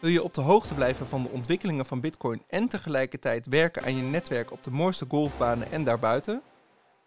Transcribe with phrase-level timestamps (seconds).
[0.00, 3.96] Wil je op de hoogte blijven van de ontwikkelingen van Bitcoin en tegelijkertijd werken aan
[3.96, 6.42] je netwerk op de mooiste golfbanen en daarbuiten?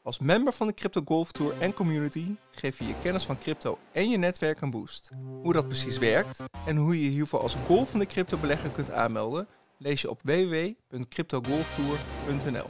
[0.04, 3.78] Als member van de Crypto Golf Tour en community geef je je kennis van crypto
[3.92, 5.12] en je netwerk een boost.
[5.42, 9.48] Hoe dat precies werkt en hoe je hiervoor als golfende cryptobelegger kunt aanmelden,
[9.78, 12.70] lees je op www.cryptogolftour.nl.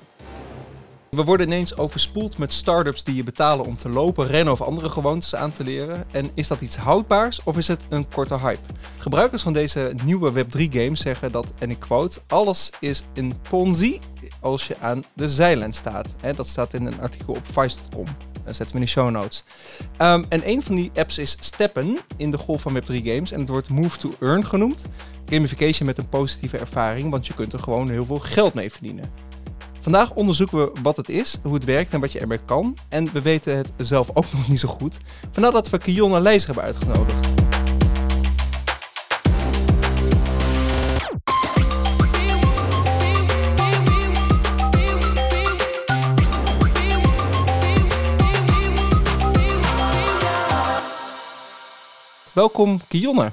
[1.09, 4.89] We worden ineens overspoeld met startups die je betalen om te lopen, rennen of andere
[4.89, 6.05] gewoontes aan te leren.
[6.11, 8.67] En is dat iets houdbaars of is het een korte hype?
[8.97, 13.99] Gebruikers van deze nieuwe Web3-games zeggen dat, en ik quote, alles is een ponzi
[14.39, 16.15] als je aan de zijlijn staat.
[16.35, 18.05] Dat staat in een artikel op vice.com.
[18.45, 19.43] Dat zetten we in de show notes.
[20.01, 23.31] Um, en een van die apps is Steppen in de golf van Web3 games.
[23.31, 24.85] En het wordt Move to Earn genoemd.
[25.29, 29.28] Gamification met een positieve ervaring, want je kunt er gewoon heel veel geld mee verdienen.
[29.89, 32.77] Vandaag onderzoeken we wat het is, hoe het werkt en wat je ermee kan.
[32.89, 34.97] En we weten het zelf ook nog niet zo goed.
[35.31, 37.27] Vandaar dat we Kion Leijzer hebben uitgenodigd.
[52.33, 53.31] Welkom Kionne.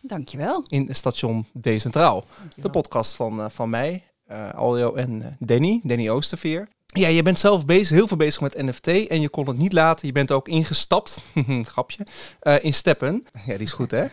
[0.00, 0.62] Dankjewel.
[0.66, 2.24] In station Decentraal.
[2.38, 2.70] Dankjewel.
[2.70, 6.68] De podcast van, uh, van mij, uh, Aljo en uh, Danny, Danny Oosterveer.
[6.86, 9.72] Ja, je bent zelf bezig, heel veel bezig met NFT en je kon het niet
[9.72, 10.06] laten.
[10.06, 11.22] Je bent ook ingestapt,
[11.72, 12.06] grapje,
[12.42, 13.24] uh, in Steppen.
[13.46, 14.06] Ja, die is goed hè.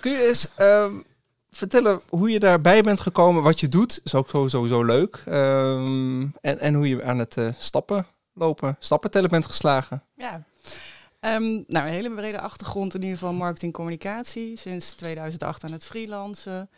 [0.00, 1.04] Kun je eens um,
[1.50, 4.00] vertellen hoe je daarbij bent gekomen, wat je doet?
[4.04, 5.22] Is ook sowieso leuk.
[5.28, 10.02] Um, en, en hoe je aan het stappen, lopen, stappen tellen bent geslagen.
[10.14, 10.44] Ja,
[11.20, 14.56] Um, nou, een hele brede achtergrond in ieder geval marketing communicatie.
[14.56, 16.70] Sinds 2008 aan het freelancen.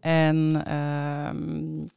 [0.00, 1.90] En um,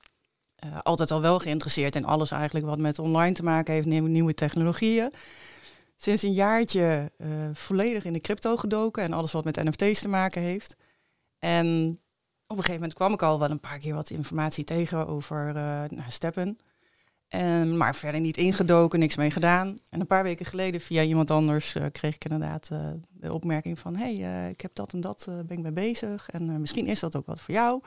[0.65, 4.33] uh, altijd al wel geïnteresseerd in alles eigenlijk wat met online te maken heeft, nieuwe,
[4.33, 5.11] technologieën.
[5.97, 10.07] Sinds een jaartje uh, volledig in de crypto gedoken en alles wat met NFT's te
[10.07, 10.75] maken heeft.
[11.39, 11.65] En
[12.47, 15.55] op een gegeven moment kwam ik al wel een paar keer wat informatie tegen over
[15.55, 16.59] uh, steppen.
[17.27, 19.79] En, maar verder niet ingedoken, niks mee gedaan.
[19.89, 22.67] En een paar weken geleden via iemand anders kreeg ik inderdaad
[23.09, 23.95] de opmerking van...
[23.95, 26.29] hey, ik heb dat en dat, ben ik mee bezig.
[26.29, 27.81] En misschien is dat ook wat voor jou.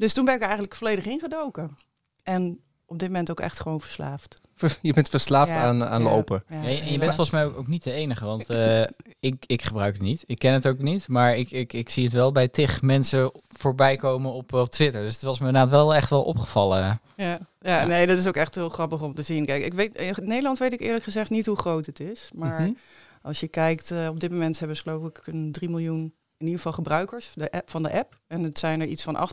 [0.00, 1.76] Dus toen ben ik eigenlijk volledig ingedoken.
[2.22, 4.40] En op dit moment ook echt gewoon verslaafd.
[4.82, 6.44] Je bent verslaafd ja, aan, aan ja, lopen.
[6.48, 8.80] Ja, en je bent volgens mij ook niet de enige, want uh,
[9.20, 10.22] ik, ik gebruik het niet.
[10.26, 13.32] Ik ken het ook niet, maar ik, ik, ik zie het wel bij tig mensen
[13.48, 15.02] voorbij komen op, op Twitter.
[15.02, 17.00] Dus het was me inderdaad wel echt wel opgevallen.
[17.16, 19.46] Ja, ja, nee, dat is ook echt heel grappig om te zien.
[19.46, 22.30] Kijk, ik weet, in Nederland weet ik eerlijk gezegd niet hoe groot het is.
[22.34, 22.76] Maar mm -hmm.
[23.22, 26.46] als je kijkt, uh, op dit moment hebben ze geloof ik een 3 miljoen in
[26.46, 28.18] ieder geval gebruikers de app, van de app.
[28.26, 29.28] En het zijn er iets van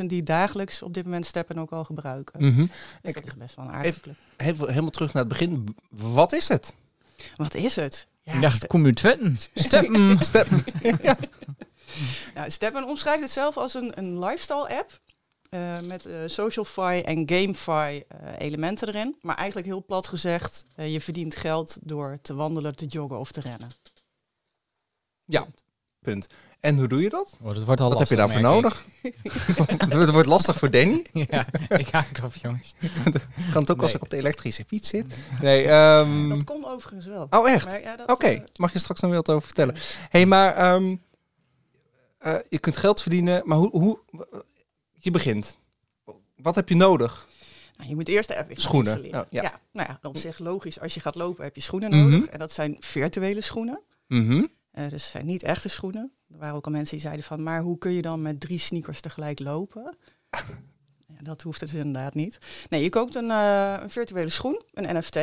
[0.00, 2.44] 800.000 die dagelijks op dit moment Steppen ook al gebruiken.
[2.44, 2.70] Mm -hmm.
[3.02, 4.14] dus dat is best wel een aardige club.
[4.36, 5.76] Even, helemaal terug naar het begin.
[5.88, 6.74] Wat is het?
[7.36, 8.06] Wat is het?
[8.22, 9.36] Ja, ik dacht, kom je.
[9.54, 10.18] Steppen.
[10.20, 10.64] Steppen.
[11.02, 11.16] ja.
[12.34, 15.02] nou, Steppen omschrijft het zelf als een, een lifestyle app.
[15.50, 19.16] Uh, met uh, socialfy en gamify uh, elementen erin.
[19.20, 23.40] Maar eigenlijk heel plat gezegd, je verdient geld door te wandelen, te joggen of te
[23.40, 23.70] rennen.
[25.24, 25.46] Ja,
[26.04, 26.26] Punt.
[26.60, 27.36] En hoe doe je dat?
[27.42, 28.84] Oh, dat wordt al Wat lastig, heb je daarvoor nodig?
[30.00, 31.06] het wordt lastig voor Danny.
[31.30, 32.74] ja, ik haak af, jongens.
[33.52, 33.78] kan het ook nee.
[33.78, 35.16] als ik op de elektrische fiets zit?
[35.40, 36.28] Nee, um...
[36.28, 37.26] Dat kon overigens wel.
[37.30, 37.70] Oh, echt?
[37.82, 38.34] Ja, Oké, okay.
[38.34, 39.74] uh, mag je straks nog weer wat over vertellen.
[39.74, 41.02] Hé, hey, maar um,
[42.26, 43.98] uh, je kunt geld verdienen, maar hoe, hoe...
[44.98, 45.58] Je begint.
[46.36, 47.26] Wat heb je nodig?
[47.76, 48.98] Nou, je moet eerst app Schoenen.
[48.98, 49.24] Oh, ja.
[49.30, 49.60] ja.
[49.72, 50.80] nou ja, op zich logisch.
[50.80, 52.06] Als je gaat lopen heb je schoenen nodig.
[52.06, 52.28] Mm -hmm.
[52.28, 53.80] En dat zijn virtuele schoenen.
[54.08, 54.50] Mm -hmm.
[54.74, 56.12] Uh, dus het zijn niet echte schoenen.
[56.30, 58.58] Er waren ook al mensen die zeiden van, maar hoe kun je dan met drie
[58.58, 59.96] sneakers tegelijk lopen?
[61.12, 62.38] ja, dat hoeft dus inderdaad niet.
[62.68, 65.14] Nee, je koopt een, uh, een virtuele schoen, een NFT.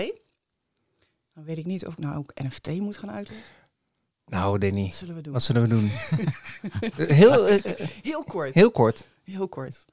[1.33, 3.45] Dan weet ik niet of ik nou ook NFT moet gaan uitleggen.
[4.25, 5.33] Nou, Danny, wat zullen we doen?
[5.33, 5.89] Wat zullen we doen?
[7.15, 7.63] heel, uh,
[8.01, 8.53] heel kort.
[8.53, 9.07] Heel kort.
[9.23, 9.85] Heel kort.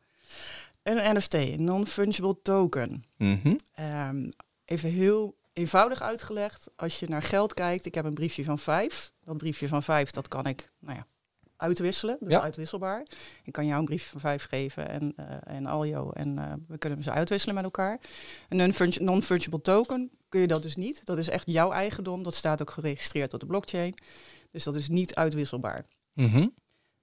[0.83, 3.05] Een NFT, een non-fungible token.
[3.17, 3.59] Mm -hmm.
[3.87, 4.31] um,
[4.65, 6.69] even heel eenvoudig uitgelegd.
[6.77, 9.13] Als je naar geld kijkt, ik heb een briefje van vijf.
[9.25, 11.07] Dat briefje van vijf, dat kan ik nou ja,
[11.57, 12.17] uitwisselen.
[12.21, 12.41] Dus ja.
[12.41, 13.07] uitwisselbaar.
[13.43, 16.11] Ik kan jou een briefje van vijf geven en, uh, en Aljo.
[16.11, 18.01] En uh, we kunnen ze uitwisselen met elkaar.
[18.49, 21.05] Een non-fungible token kun je dat dus niet.
[21.05, 22.23] Dat is echt jouw eigendom.
[22.23, 23.95] Dat staat ook geregistreerd op de blockchain.
[24.51, 25.85] Dus dat is niet uitwisselbaar.
[26.13, 26.55] Mm -hmm.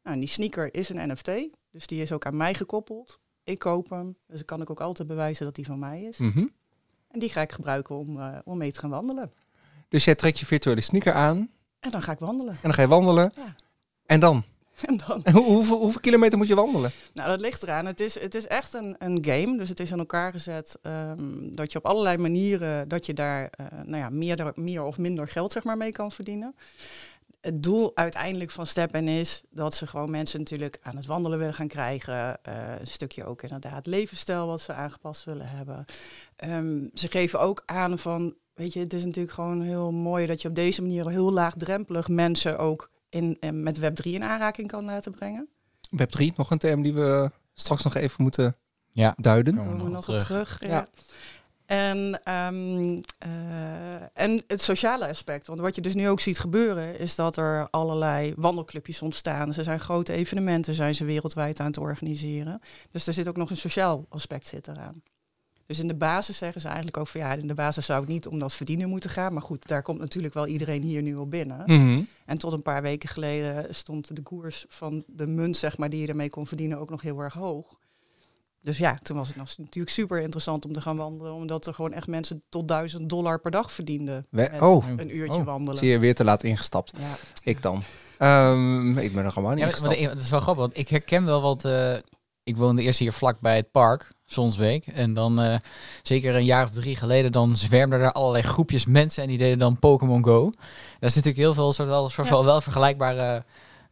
[0.04, 1.31] nou, die sneaker is een NFT.
[1.72, 3.19] Dus die is ook aan mij gekoppeld.
[3.44, 4.18] Ik koop hem.
[4.28, 6.18] Dus dan kan ik ook altijd bewijzen dat die van mij is.
[6.18, 6.51] Mm -hmm.
[7.16, 9.32] En die ga ik gebruiken om, uh, om mee te gaan wandelen.
[9.90, 11.50] Dus jij trekt je virtuele sneaker aan.
[11.80, 12.54] En dan ga ik wandelen.
[12.54, 13.32] En dan ga je wandelen.
[13.36, 13.56] Ja.
[14.06, 14.44] En dan?
[14.88, 15.24] En dan?
[15.24, 16.92] En hoe, hoeveel, hoeveel, kilometer moet je wandelen?
[17.14, 17.86] Nou, dat ligt eraan.
[17.86, 19.58] Het is, het is echt een, een game.
[19.58, 23.50] Dus het is aan elkaar gezet um, dat je op allerlei manieren dat je daar
[23.62, 26.56] uh, nou ja, meer, meer of minder geld zeg maar, mee kan verdienen.
[27.46, 31.54] Het doel uiteindelijk van Steppen is dat ze gewoon mensen natuurlijk aan het wandelen willen
[31.54, 32.44] gaan krijgen.
[32.44, 35.86] Eh, een stukje ook inderdaad levensstijl wat ze aangepast willen hebben.
[36.36, 40.42] Ehm, ze geven ook aan van, weet je, het is natuurlijk gewoon heel mooi dat
[40.42, 44.86] je op deze manier heel laagdrempelig mensen ook in, in met Web3 in aanraking kan
[44.86, 45.48] laten brengen.
[45.90, 48.56] Web 3, nog een term die we straks nog even moeten
[48.92, 49.14] Ja.
[49.18, 49.56] duiden.
[49.56, 50.58] Komen we Komen we nog nog op op terug.
[50.60, 50.74] Ja.
[50.74, 50.88] Ja.
[51.66, 55.48] En, ehm, eh, en het sociale aspect.
[55.48, 59.54] Want wat je dus nu ook ziet gebeuren, is dat er allerlei wandelclubjes ontstaan.
[59.54, 62.62] Ze zijn grote evenementen, zijn ze wereldwijd aan het organiseren.
[62.92, 65.02] Dus er zit ook nog een sociaal aspect zit eraan.
[65.66, 68.10] Dus in de basis zeggen ze eigenlijk ook van ja, in de basis zou het
[68.10, 69.34] niet om dat verdienen moeten gaan.
[69.34, 71.64] Maar goed, daar komt natuurlijk wel iedereen hier nu op binnen.
[71.66, 72.02] Mhm.
[72.26, 76.02] En tot een paar weken geleden stond de koers van de munt, zeg maar, die
[76.02, 77.78] je ermee kon verdienen, ook nog heel erg hoog.
[78.66, 81.74] Dus ja, toen was het nog natuurlijk super interessant om te gaan wandelen, omdat er
[81.74, 84.26] gewoon echt mensen tot 1000 dollar per dag verdienden.
[84.30, 85.46] We- met oh, een uurtje Oh.
[85.46, 85.78] wandelen.
[85.78, 86.92] zie je weer te laat ingestapt.
[87.00, 87.16] Ja.
[87.44, 87.82] Ik dan.
[88.18, 90.04] Ehm, ik ben er gewoon niet Ja, ingestapt.
[90.04, 91.66] dat is wel grappig, want ik herken wel wat...
[91.66, 91.96] eh,
[92.44, 94.88] ik woonde eerst hier vlak bij het park, Zonsbeek.
[94.88, 95.56] En dan, eh,
[96.04, 99.60] zeker een jaar of drie geleden, dan zwermden er allerlei groepjes mensen en die deden
[99.60, 100.44] dan Pokémon Go.
[100.52, 102.34] Daar is natuurlijk heel veel soort wel, soort Ja.
[102.34, 103.44] wel, wel vergelijkbare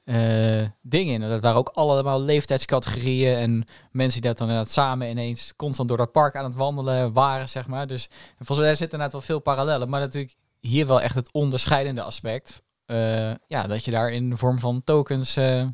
[0.04, 1.30] eh, dingen in.
[1.30, 5.98] Dat waren ook allemaal leeftijdscategorieën en mensen die dat dan inderdaad samen ineens constant door
[5.98, 7.88] dat park aan het wandelen waren, zeg maar.
[7.88, 12.02] Dus volgens mij zitten inderdaad wel veel parallellen, maar natuurlijk hier wel echt het onderscheidende
[12.02, 12.62] aspect.
[12.86, 15.68] eh, ja, dat je daar in de vorm van tokens eh,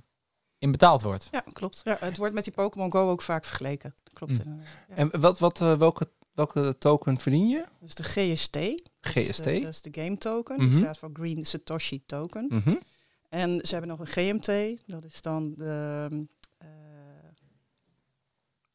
[0.58, 1.28] in betaald wordt.
[1.32, 1.82] ja, klopt.
[1.84, 3.94] Ja, het wordt met die Pokémon Go ook vaak vergeleken.
[4.14, 4.32] Klopt.
[4.32, 4.68] Inderdaad.
[4.90, 4.96] Ja.
[4.96, 7.66] En wat, wat, welke, welke token verdien je?
[7.80, 8.58] Dus de GST.
[9.02, 9.16] GST.
[9.16, 10.56] Dat is de, dat is de game token.
[10.56, 10.70] Mhm.
[10.70, 12.46] Die staat voor Green Satoshi Token.
[12.50, 12.76] Mhm.
[13.30, 14.82] En ze hebben nog een GMT.
[14.86, 16.08] Dat is dan de
[16.58, 16.68] eh,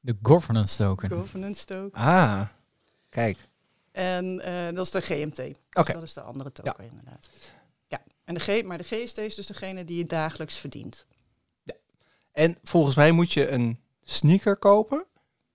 [0.00, 1.10] De governance token.
[1.10, 2.00] governance token.
[2.00, 2.48] Ah,
[3.08, 3.38] kijk.
[3.92, 5.38] En eh, dat is de GMT.
[5.72, 5.84] Oké.
[5.84, 7.28] Dus dat is de andere token inderdaad.
[7.86, 11.06] Ja, en de G, maar de GST is dus degene die je dagelijks verdient.
[12.32, 15.04] En volgens mij moet je een sneaker kopen.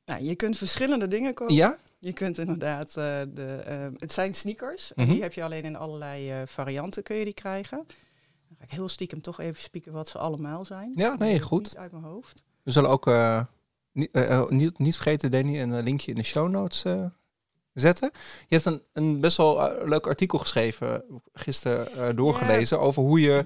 [0.05, 1.55] Nou, je kunt verschillende dingen kopen.
[1.55, 1.77] Ja?
[1.99, 4.93] Je kunt inderdaad, eh, de, eh, het zijn sneakers.
[4.93, 5.13] En Mhm.
[5.13, 7.85] die heb je alleen in allerlei eh, varianten kun je die krijgen.
[8.59, 10.91] Ga ik heel stiekem toch even spieken wat ze allemaal zijn.
[10.95, 11.63] Ja, nee, goed.
[11.63, 12.43] Niet uit mijn hoofd.
[12.63, 13.41] We zullen ook eh,
[13.91, 16.85] niet, eh, eh, niet, niet vergeten, Danny, een linkje in de show notes
[17.73, 18.11] zetten.
[18.47, 21.03] Je hebt een, een best wel leuk artikel geschreven,
[21.33, 23.45] gisteren doorgelezen, over hoe je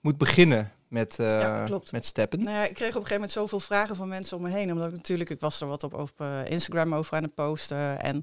[0.00, 1.92] moet beginnen met, eh, Ja, klopt.
[1.92, 2.42] met steppen.
[2.42, 4.72] Nou ja, ik kreeg op een gegeven moment zoveel vragen van mensen om me heen.
[4.72, 8.00] Omdat ik natuurlijk, ik was er wat op, op eh, Instagram over aan het posten.
[8.00, 8.22] En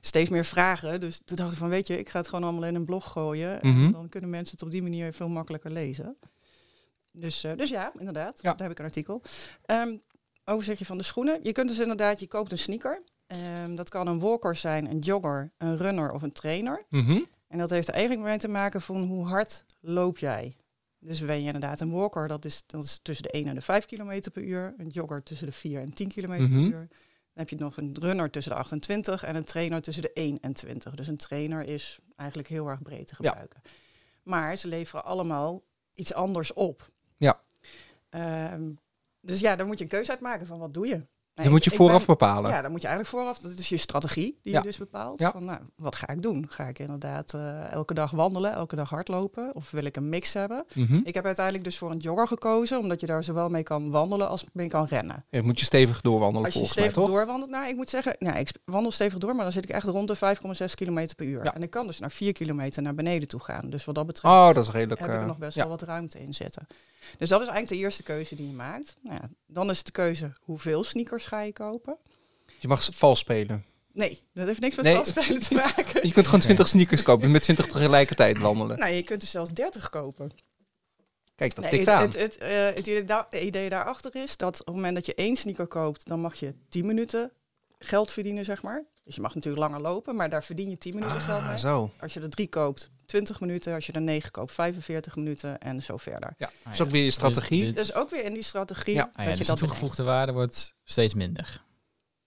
[0.00, 1.00] steeds meer vragen.
[1.00, 3.12] Dus toen dacht ik van, weet je, ik ga het gewoon allemaal in een blog
[3.12, 3.58] gooien.
[3.62, 3.84] Mhm.
[3.84, 6.16] En dan kunnen mensen het op die manier veel makkelijker lezen.
[7.12, 8.38] Dus, eh, dus ja, inderdaad.
[8.42, 8.50] Ja.
[8.50, 9.22] Daar heb ik een artikel.
[9.64, 9.96] Ehm
[10.48, 11.38] overzichtje van de schoenen.
[11.42, 13.02] Je kunt dus inderdaad, je koopt een sneaker.
[13.26, 16.84] Ehm, dat kan een walker zijn, een jogger, een runner of een trainer.
[16.88, 17.20] Mhm.
[17.48, 20.56] En dat heeft er eigenlijk mee te maken van hoe hard loop jij.
[21.00, 23.60] Dus ben je inderdaad een walker, dat is, dat is tussen de 1 en de
[23.60, 24.74] 5 km per uur.
[24.76, 26.36] Een jogger tussen de 4 en 10 km Mhm.
[26.48, 26.88] per uur.
[26.88, 30.40] Dan heb je nog een runner tussen de 28 en een trainer tussen de 1
[30.40, 30.94] en 20.
[30.94, 33.28] Dus een trainer is eigenlijk heel erg breed te Ja.
[33.28, 33.60] gebruiken.
[34.22, 35.62] Maar ze leveren allemaal
[35.94, 36.90] iets anders op.
[37.16, 37.40] Ja.
[38.08, 38.70] Ehm,
[39.20, 41.02] dus ja, daar moet je een keuze uit maken van wat doe je.
[41.38, 42.50] Dat Nou, moet je vooraf ben- bepalen.
[42.50, 44.58] ja, dan moet je eigenlijk vooraf, dat is je strategie die Ja.
[44.58, 45.20] je dus bepaalt.
[45.20, 45.30] Ja.
[45.30, 46.46] Van, nou, wat ga ik doen?
[46.48, 49.54] Ga ik inderdaad eh, elke dag wandelen, elke dag hardlopen?
[49.54, 50.64] Of wil ik een mix hebben?
[50.74, 51.00] Mhm.
[51.04, 54.28] Ik heb uiteindelijk dus voor een jogger gekozen, omdat je daar zowel mee kan wandelen
[54.28, 55.24] als mee kan rennen.
[55.30, 58.38] Ja, moet je stevig doorwandelen Als je mij, stevig doorwandelt, nou, ik moet zeggen, nou,
[58.38, 61.44] ik wandel stevig door, maar dan zit ik echt rond de 5,6 km per uur.
[61.44, 61.54] Ja.
[61.54, 63.70] En ik kan dus naar 4 kilometer naar beneden toe gaan.
[63.70, 65.00] Dus wat dat betreft Oh, dat is redelijk...
[65.00, 66.66] heb ik er eh, nog best wel wat ruimte in zitten.
[67.18, 68.96] Dus dat is eigenlijk de eerste keuze die je maakt.
[69.02, 71.96] Nou dan is het de keuze, hoeveel sneakers ga je kopen?
[72.58, 73.64] Je mag vals spelen.
[73.92, 74.94] Nee, dat heeft niks met Nee.
[74.96, 76.06] vastspelen te maken.
[76.06, 78.78] Je kunt gewoon 20 sneakers kopen met 20 tegelijkertijd wandelen.
[78.78, 80.30] Nou, je kunt er zelfs 30 kopen.
[81.34, 82.02] Kijk, dat Nee, tikt het, aan.
[82.02, 85.06] het, het, eh, het idee, daar- het idee daarachter is dat op het moment dat
[85.06, 87.32] je één sneaker koopt, dan mag je 10 minuten
[87.78, 88.84] geld verdienen, zeg maar.
[89.04, 91.58] Dus je mag natuurlijk langer lopen, maar daar verdien je 10 minuten geld Ah, mee.
[91.58, 91.90] zo.
[92.00, 93.74] Als je er drie koopt, 20 minuten.
[93.74, 96.34] Als je er 9 koopt, 45 minuten en zo verder.
[96.36, 97.64] Ja, Ah, dat is ook weer je strategie.
[97.72, 99.04] Dus, Dus ook weer in die strategie Ja.
[99.04, 101.64] dat ah ja, je dus dat de toegevoegde waarde wordt steeds minder.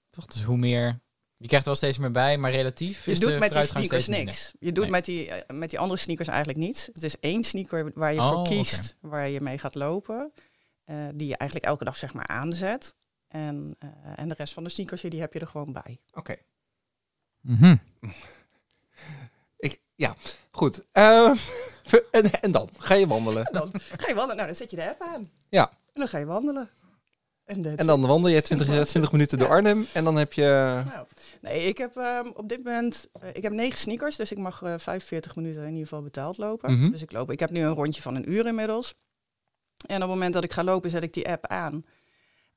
[0.10, 0.26] Toch?
[0.26, 1.00] Dus hoe meer...
[1.36, 3.62] Je krijgt er wel steeds meer bij, maar relatief Je is doet de met die
[3.62, 4.36] vooruitgang sneakers steeds minder.
[4.36, 4.54] niks.
[4.60, 4.92] Je doet Nee.
[4.92, 6.86] met, die, eh, met die andere sneakers eigenlijk niets.
[6.94, 10.32] Het is één sneaker waar je Oh, voor kiest, waar je mee gaat lopen.
[10.86, 12.96] eh, die je eigenlijk elke dag zeg maar aanzet.
[13.28, 16.00] En, eh, en de rest van de sneakers die heb je er gewoon bij.
[16.14, 16.36] Oké.
[17.42, 17.76] Mhm.
[20.02, 20.16] ja,
[20.52, 20.84] goed.
[20.92, 21.32] Eh,
[22.12, 22.70] en, en dan?
[22.78, 23.46] Ga je wandelen?
[23.46, 24.36] En dan ga je wandelen.
[24.36, 25.24] Nou, dan zet je de app aan.
[25.50, 25.70] Ja.
[25.70, 26.70] En dan ga je wandelen.
[27.46, 29.48] En, dan wandel je 20, 20 minuten door.
[29.48, 30.82] Arnhem en dan heb je...
[30.86, 31.06] Nou,
[31.42, 34.62] nee, ik heb ehm, op dit moment eh, ik heb negen sneakers, dus ik mag
[34.62, 36.80] eh 45 minuten in ieder geval betaald lopen.
[36.80, 36.92] Mhm.
[36.92, 37.32] Dus ik loop.
[37.32, 38.94] Ik heb nu een rondje van een uur inmiddels.
[39.88, 41.84] En op het moment dat ik ga lopen, zet ik die app aan.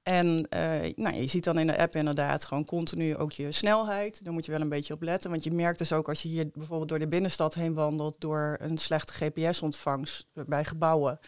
[0.04, 4.24] En eh, nou, je ziet dan in de app inderdaad gewoon continu ook je snelheid.
[4.24, 5.30] Daar moet je wel een beetje op letten.
[5.30, 8.56] Want je merkt dus ook als je hier bijvoorbeeld door de binnenstad heen wandelt door
[8.60, 11.18] een slechte GPS-ontvangst bij gebouwen,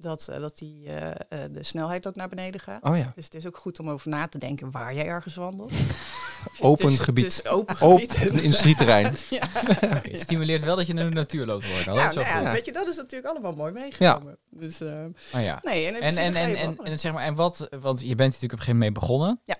[0.00, 1.10] dat, eh, dat die, eh,
[1.44, 2.82] eh, de snelheid ook naar beneden gaat.
[2.84, 5.34] Oh ja, Dus het is ook goed om over na te denken waar je ergens
[5.34, 5.72] wandelt.
[6.60, 7.24] Open Het is- gebied.
[7.24, 8.14] Het is open gebied.
[8.16, 9.14] open industrieterrein.
[9.30, 9.48] Ja.
[9.50, 11.94] Het stimuleert wel dat je in de natuur loopt worden.
[11.94, 12.52] Ja, dat is wel nou ja, goed.
[12.52, 14.38] weet je, dat is natuurlijk allemaal mooi meegenomen.
[14.50, 15.04] Dus, eh,
[15.34, 15.58] Oh, ja.
[15.62, 16.90] nee, en, in En, principe en, ga je en, en, wandelen.
[16.92, 19.40] en, zeg maar, en wat, want je bent natuurlijk op een gegeven moment mee begonnen.
[19.44, 19.56] Ja.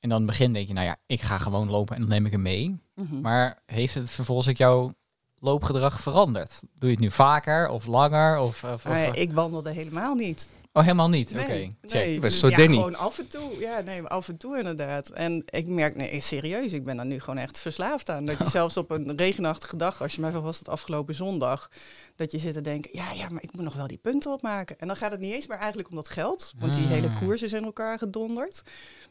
[0.00, 2.10] En dan in het begin denk je, nou ja, ik ga gewoon lopen en dan
[2.10, 2.80] neem ik hem mee.
[2.94, 3.20] Mhm.
[3.20, 4.92] Maar heeft het vervolgens ook jouw
[5.40, 6.60] loopgedrag veranderd?
[6.78, 8.38] Doe je het nu vaker of langer?
[8.38, 10.50] Of, of, of- ik wandelde helemaal niet.
[10.72, 11.30] Oh, helemaal niet?
[11.34, 12.04] Nee, Oké, check.
[12.04, 13.58] nee, dus ja, gewoon af en toe.
[13.58, 15.10] Ja, nee, af en toe inderdaad.
[15.10, 18.24] En ik merk, nee, serieus, ik ben daar nu gewoon echt verslaafd aan.
[18.26, 21.70] Dat je zelfs op een regenachtige dag, als je mij was het afgelopen zondag,
[22.16, 24.78] dat je zit te denken, ja, ja, maar ik moet nog wel die punten opmaken.
[24.78, 27.18] En dan gaat het niet eens meer eigenlijk om dat geld, want die hele Ah.
[27.18, 28.62] koers is in elkaar gedonderd.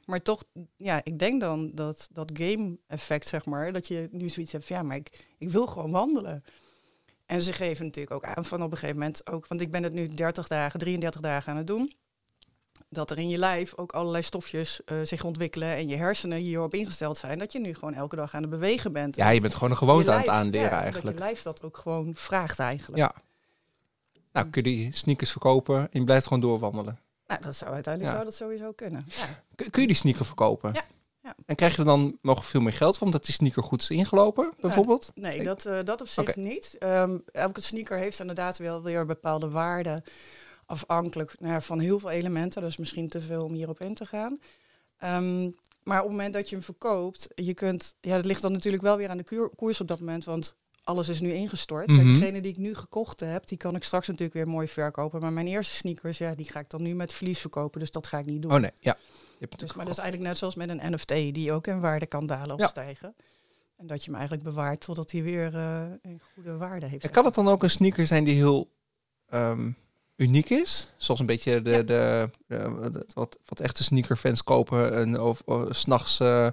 [0.05, 0.43] Maar toch,
[0.77, 4.75] ja, ik denk dan dat dat game-effect, zeg maar, dat je nu zoiets hebt van,
[4.75, 6.43] ja, maar ik, ik wil gewoon wandelen.
[7.27, 9.83] En ze geven natuurlijk ook aan van op een gegeven moment ook, want ik ben
[9.83, 11.93] het nu 30 dagen, 33 dagen aan het doen.
[12.89, 16.73] Dat er in je lijf ook allerlei stofjes eh, zich ontwikkelen en je hersenen hierop
[16.73, 17.39] ingesteld zijn.
[17.39, 19.15] Dat je nu gewoon elke dag aan het bewegen bent.
[19.15, 21.05] Ja, je bent gewoon een gewoonte aan het aanleren ja, eigenlijk.
[21.05, 22.97] Dat je lijf dat ook gewoon vraagt eigenlijk.
[22.97, 23.13] Ja.
[24.31, 26.99] Nou, kun je die sneakers verkopen en je blijft gewoon doorwandelen.
[27.27, 28.19] Nou, dat zou uiteindelijk Ja.
[28.19, 29.05] zou dat sowieso kunnen.
[29.07, 29.43] Ja.
[29.55, 30.73] Kun, kun je die sneaker verkopen?
[30.73, 30.85] Ja,
[31.27, 31.35] ja.
[31.45, 33.89] En krijg je er dan nog veel meer geld van, omdat die sneaker goed is
[33.89, 35.11] ingelopen, bijvoorbeeld?
[35.15, 36.75] Nee, dat, eh, dat op zich niet.
[36.79, 40.03] Ehm, elke sneaker heeft inderdaad wel weer bepaalde waarden.
[40.65, 42.61] Afhankelijk nou ja, van heel veel elementen.
[42.61, 44.39] Dus misschien te veel om hierop in te gaan.
[44.97, 45.49] Ehm,
[45.83, 47.95] maar op het moment dat je hem verkoopt, je kunt.
[48.01, 50.25] Ja, dat ligt dan natuurlijk wel weer aan de koers op dat moment.
[50.25, 51.85] Want alles is nu ingestort.
[51.85, 52.19] Kijk, Mhm.
[52.19, 55.19] degene die ik nu gekocht heb, die kan ik straks natuurlijk weer mooi verkopen.
[55.21, 57.79] Maar mijn eerste sneakers, ja, die ga ik dan nu met verlies verkopen.
[57.79, 58.51] Dus dat ga ik niet doen.
[58.53, 58.97] Oh nee, ja.
[59.39, 62.05] Hebt Dus, maar dat is eigenlijk net zoals met een NFT, die ook in waarde
[62.05, 62.67] kan dalen of Ja.
[62.67, 63.15] stijgen.
[63.77, 67.03] En dat je hem eigenlijk bewaart totdat hij weer eh, een goede waarde heeft.
[67.03, 68.69] En kan het dan ook een sneaker zijn die heel
[69.29, 69.71] ehm,
[70.15, 70.93] uniek is?
[70.95, 71.83] Zoals een beetje de, Ja.
[71.83, 74.93] de, de- wat- wat, wat echte sneakerfans kopen.
[74.93, 76.47] En, of, of s'nachts eh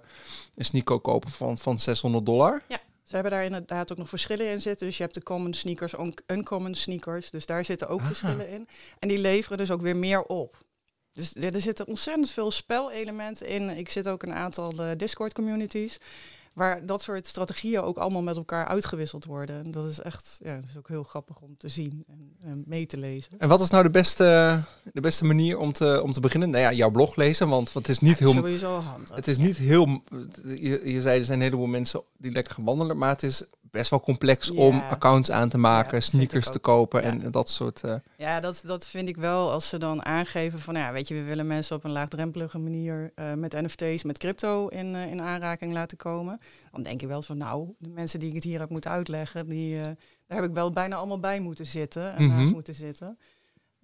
[0.55, 2.63] een sneaker kopen van, van 600 dollar.
[3.03, 4.87] Ze hebben daar inderdaad ook nog verschillen in zitten.
[4.87, 7.31] Dus je hebt de common sneakers, on- uncommon sneakers.
[7.31, 8.07] Dus daar zitten ook Ah.
[8.07, 8.69] verschillen in.
[8.99, 10.57] En die leveren dus ook weer meer op.
[11.15, 13.71] Dus er, er zitten ontzettend veel spelelementen in.
[13.71, 15.99] Ik zit ook in een aantal eh, Discord communities.
[16.53, 19.65] Waar dat soort strategieën ook allemaal met elkaar uitgewisseld worden.
[19.65, 22.63] En dat is echt, ja, dat is ook heel grappig om te zien en, en
[22.67, 23.33] mee te lezen.
[23.39, 24.61] En wat is nou de beste,
[24.93, 26.51] de beste manier om te, om te beginnen?
[26.51, 28.33] Nou ja, jouw blog lezen, want het is niet heel...
[28.33, 29.17] Sowieso handig.
[29.17, 30.03] Het is niet heel...
[30.45, 33.45] Je, je zei, er zijn een heleboel mensen die lekker gaan wandelen, maar het is
[33.75, 37.09] best wel complex om accounts aan te maken, Ja, sneakers te kopen Ja.
[37.09, 37.83] en dat soort...
[37.85, 41.15] eh, Ja, dat, dat vind ik wel als ze dan aangeven van, ja, weet je,
[41.15, 45.21] we willen mensen op een laagdrempelige manier eh, met NFT's, met crypto in, eh, in
[45.21, 46.39] aanraking laten komen.
[46.73, 49.49] Dan denk je wel van, nou, de mensen die ik het hier heb moeten uitleggen,
[49.49, 49.97] die, daar
[50.41, 52.37] heb ik wel bijna allemaal bij moeten zitten en Mhm.
[52.39, 53.19] naast moeten zitten.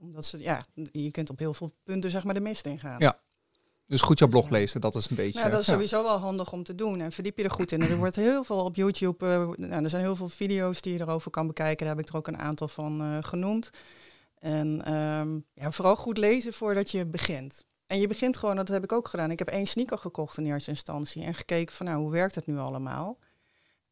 [0.01, 0.61] Omdat ze, ja,
[0.93, 2.97] je kunt op heel veel punten zeg maar de mist ingaan.
[2.99, 3.19] Ja,
[3.91, 5.39] Dus goed jouw blog lezen, dat is een beetje...
[5.39, 5.73] Nou, dat is ja.
[5.73, 7.01] sowieso wel handig om te doen.
[7.01, 7.83] En verdiep je er goed in.
[7.83, 9.27] Er wordt heel veel op YouTube.
[9.27, 11.87] eh, nou, er zijn heel veel video's die je erover kan bekijken.
[11.87, 13.71] Daar heb ik er ook een aantal van eh, genoemd.
[14.39, 17.65] En ehm, ja, vooral goed lezen voordat je begint.
[17.87, 19.31] En je begint gewoon, dat heb ik ook gedaan.
[19.31, 21.23] Ik heb één sneaker gekocht in eerste instantie.
[21.23, 23.19] En gekeken van nou, hoe werkt het nu allemaal?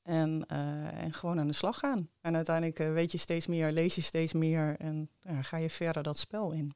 [0.02, 2.08] En, eh, en gewoon aan de slag gaan.
[2.20, 4.76] En uiteindelijk weet je steeds meer, lees je steeds meer.
[4.78, 6.74] En ja, ga je verder dat spel in.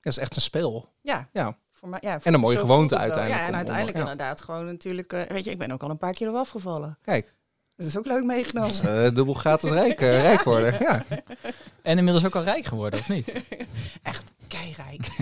[0.00, 0.92] Dat is echt een spel.
[1.00, 1.58] Ja, Ja.
[1.80, 4.02] Voor mij, ja, En een mooie gewoonte uiteindelijk Ja, en om- uiteindelijk ja.
[4.02, 5.12] inderdaad gewoon natuurlijk...
[5.12, 6.98] eh, weet je, ik ben ook al een paar kilo afgevallen.
[7.02, 7.34] Kijk,
[7.76, 8.70] Dat is ook leuk meegenomen.
[8.70, 10.76] is, eh, dubbel gratis rijk, eh, rijk worden.
[10.80, 11.02] Ja.
[11.82, 13.32] En inmiddels ook al rijk geworden, of niet?
[14.02, 15.06] Echt keirijk.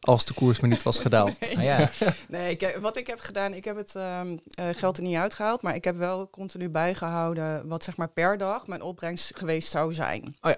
[0.00, 1.40] Als de koers maar niet was gedaald.
[1.40, 1.90] Nou ja,
[2.28, 5.16] Nee, ik heb- wat ik heb gedaan, ik heb het ehm, eh, geld er niet
[5.16, 9.70] uitgehaald, maar ik heb wel continu bijgehouden wat zeg maar per dag mijn opbrengst geweest
[9.70, 10.34] zou zijn.
[10.40, 10.56] Oh ja.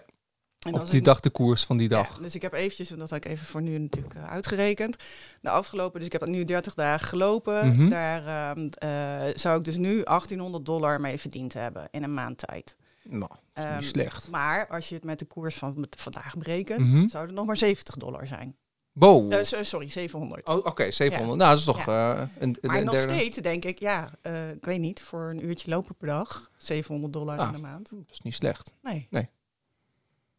[0.59, 2.19] En Op die ik- dag de koers van die Ja, dag.
[2.19, 4.97] dus ik heb eventjes, en dat had ik even voor nu natuurlijk eh, uitgerekend,
[5.41, 7.69] de afgelopen, dus ik heb nu 30 dagen gelopen.
[7.69, 7.89] Mhm.
[7.89, 12.39] Daar ehm, eh, zou ik dus nu 1800 dollar mee verdiend hebben in een maand
[12.39, 12.77] tijd.
[13.03, 14.31] Nou, dat is Ehm, niet slecht.
[14.31, 17.09] Maar als je het met de koers van vandaag berekent, Mhm.
[17.09, 18.57] zou het nog maar 70 dollar zijn.
[18.93, 19.33] Wow.
[19.33, 20.49] Eh, so- sorry, 700.
[20.49, 21.39] Oh, Oké, 700.
[21.39, 22.19] Nou, dat is toch Ja.
[22.21, 23.15] een, een maar nog derde.
[23.15, 24.11] steeds denk ik, ja,
[24.55, 27.47] ik weet niet, voor een uurtje lopen per dag, 700 dollar Ah.
[27.47, 27.91] in de maand.
[27.91, 28.73] Dat is niet slecht.
[28.83, 29.09] Nee.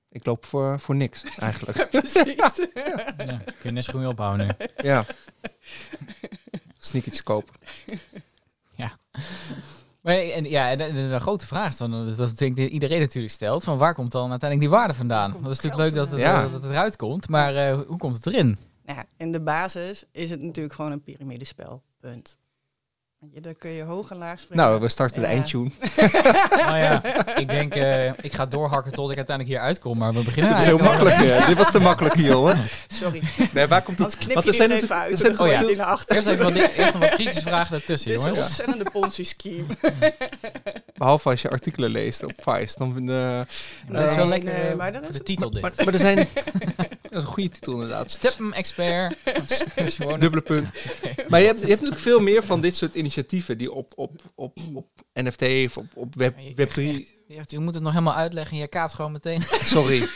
[0.10, 1.90] Ik loop voor, voor niks, eigenlijk.
[1.90, 2.36] Precies.
[3.18, 4.66] Ja, kun je mee ophouden nu.
[4.90, 5.06] ja.
[6.80, 7.54] Sneakertjes kopen.
[10.02, 13.00] Maar en, ja, en de, de- de grote vraag is dan, dat denk ik iedereen
[13.00, 15.32] natuurlijk stelt, van waar komt dan uiteindelijk die waarde vandaan?
[15.32, 18.16] Dat is natuurlijk leuk dat het, eh, dat het eruit komt, maar eh, hoe komt
[18.16, 18.58] het erin?
[18.86, 21.84] Nou ja, in de basis is het natuurlijk gewoon een piramidespel.
[22.00, 22.38] Punt.
[23.34, 24.66] Je, daar kun je hoog en laag springen.
[24.66, 25.34] Nou, we starten de Ja.
[25.34, 25.72] eindtune.
[26.68, 27.02] Nou ja,
[27.38, 30.62] ik denk, eh, ik ga doorhakken tot ik uiteindelijk hier uitkom, maar we beginnen Dit
[30.62, 31.40] is heel eigenlijk al- makkelijk.
[31.40, 31.48] hè.
[31.48, 32.66] Dit was te makkelijk, jongen.
[32.88, 33.22] Sorry,
[33.52, 34.06] Nee, waar komt het?
[34.08, 35.12] anders knip Want je er er even uit.
[35.12, 36.16] er zijn dan je die naar achter.
[36.16, 38.48] Eerst, even wat, eerst nog wat kritische vragen daartussen, Dit is een jongens.
[38.48, 39.66] ontzettende Ponzi-scheme.
[40.98, 42.76] Behalve als je artikelen leest op Vice.
[42.78, 43.40] Dan, eh,
[43.92, 45.62] dat is wel Nee, lekker nee, eh, maar is- de titel dit.
[45.62, 46.28] maar, maar er zijn...
[47.10, 48.12] Dat is een goede titel inderdaad.
[48.12, 49.16] Stepm expert.
[49.76, 50.72] Gewoon Dubbele punt.
[51.28, 54.22] Maar je hebt, je hebt natuurlijk veel meer van dit soort initiatieven die op, op,
[54.36, 57.16] op, op NFT of op, op web, Ja, je- Web3...
[57.28, 59.42] Je, je moet het nog helemaal uitleggen en je kaapt gewoon meteen.
[59.76, 60.08] Sorry.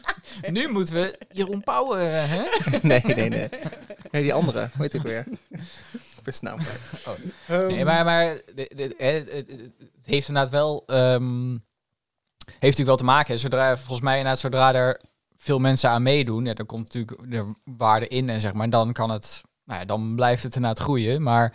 [0.50, 2.42] nu moeten we Jeroen Pauwen, eh, hè?
[2.82, 3.48] Nee, nee, nee.
[4.10, 4.58] Nee, die andere.
[4.74, 5.24] Hoe heet ik weer?
[6.40, 6.58] Naam.
[7.06, 7.12] Oh.
[7.48, 9.50] Ehm, Nee, maar, maar hè, het, het-
[10.04, 10.82] heeft inderdaad wel...
[10.86, 13.34] ehm, heeft natuurlijk wel te maken.
[13.34, 13.40] hè.
[13.40, 15.00] Zodra, volgens mij inderdaad, zodra er
[15.38, 16.44] veel mensen aan meedoen...
[16.44, 18.70] Ja, dan komt natuurlijk de waarde in en zeg maar...
[18.70, 19.42] Dan kan het...
[19.64, 21.22] Nou ja, dan blijft het inderdaad groeien.
[21.22, 21.54] Maar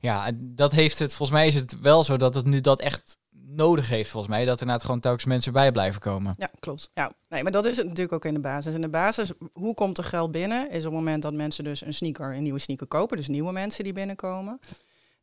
[0.00, 1.14] ja, dat heeft het...
[1.14, 3.16] Volgens mij is het wel zo dat het nu dat echt
[3.56, 4.44] nodig heeft, volgens mij.
[4.44, 6.34] Dat er inderdaad gewoon telkens mensen bij blijven komen.
[6.38, 6.90] Ja, klopt.
[6.94, 7.12] Ja.
[7.28, 8.74] Nee, maar dat is het natuurlijk ook in de basis.
[8.74, 10.70] In de basis, hoe komt er geld binnen?
[10.70, 13.16] Is op het moment dat mensen dus een sneaker, een nieuwe sneaker kopen.
[13.16, 14.58] Dus nieuwe mensen die binnenkomen.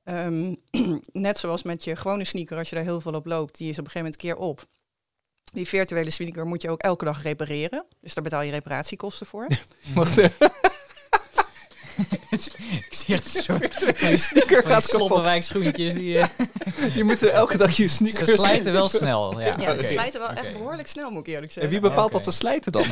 [0.04, 0.56] Ehm,
[1.28, 3.80] net zoals met je gewone sneaker, als je daar heel veel op loopt, die is
[3.80, 4.66] op een gegeven moment keer op.
[5.54, 7.86] Die virtuele sneaker moet je ook elke dag repareren.
[8.02, 9.48] Dus daar betaal je reparatiekosten voor.
[9.96, 10.52] Wacht even.
[12.30, 15.44] ik zie echt een soort Die sneaker gaat kapot.
[15.44, 15.94] schoentjes.
[15.94, 16.28] Die, eh,
[16.98, 18.34] Je moet er elke dag je ze sneakers...
[18.34, 19.40] slijten wel snel.
[19.40, 21.72] Ja, Ja, ze slijten wel echt behoorlijk snel, moet ik eerlijk En zeggen.
[21.72, 22.86] wie bepaalt dat ze slijten dan?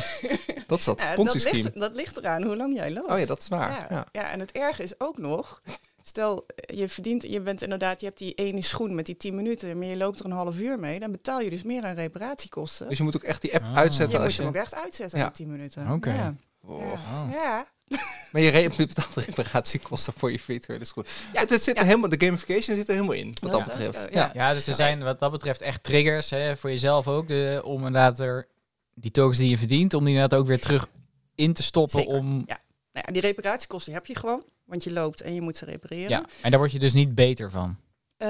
[0.66, 3.10] Dat is dat Ja, dat, ligt, dat ligt eraan hoe lang jij loopt.
[3.10, 3.70] Oh ja, dat is waar.
[3.70, 4.06] Ja, Ja.
[4.12, 4.30] ja.
[4.30, 5.62] en het erge is ook nog,
[6.02, 9.78] stel je verdient, je bent inderdaad, je hebt die ene schoen met die 10 minuten,
[9.78, 12.88] maar je loopt er een half uur mee, dan betaal je dus meer aan reparatiekosten.
[12.88, 13.76] Dus je moet ook echt die app Ah.
[13.76, 14.42] uitzetten je als moet je...
[14.42, 15.24] hem ook echt uitzetten, Ja.
[15.24, 15.90] die 10 minuten.
[15.90, 16.10] Oké.
[16.12, 16.34] Ja.
[16.68, 17.28] Ja.
[17.32, 17.66] Ja.
[18.32, 21.04] Maar je, betaalt reparatiekosten voor je virtuele schoen.
[21.32, 21.84] Ja, Het, zit er ja.
[21.84, 23.66] helemaal, de gamification zit er helemaal in, wat dat Ja.
[23.66, 24.00] betreft.
[24.00, 24.06] Ja.
[24.10, 24.30] Ja.
[24.34, 27.28] Ja, dus er zijn wat dat betreft echt triggers hè, voor jezelf ook.
[27.28, 28.48] De, om inderdaad er
[28.94, 30.88] die tokens die je verdient, om die inderdaad ook weer terug
[31.34, 32.00] in te stoppen.
[32.00, 32.58] Zeker, Om, Nou
[32.92, 36.08] ja, die reparatiekosten heb je gewoon, want je loopt en je moet ze repareren.
[36.10, 37.76] ja, en daar word je dus niet beter van.
[38.16, 38.28] Eh,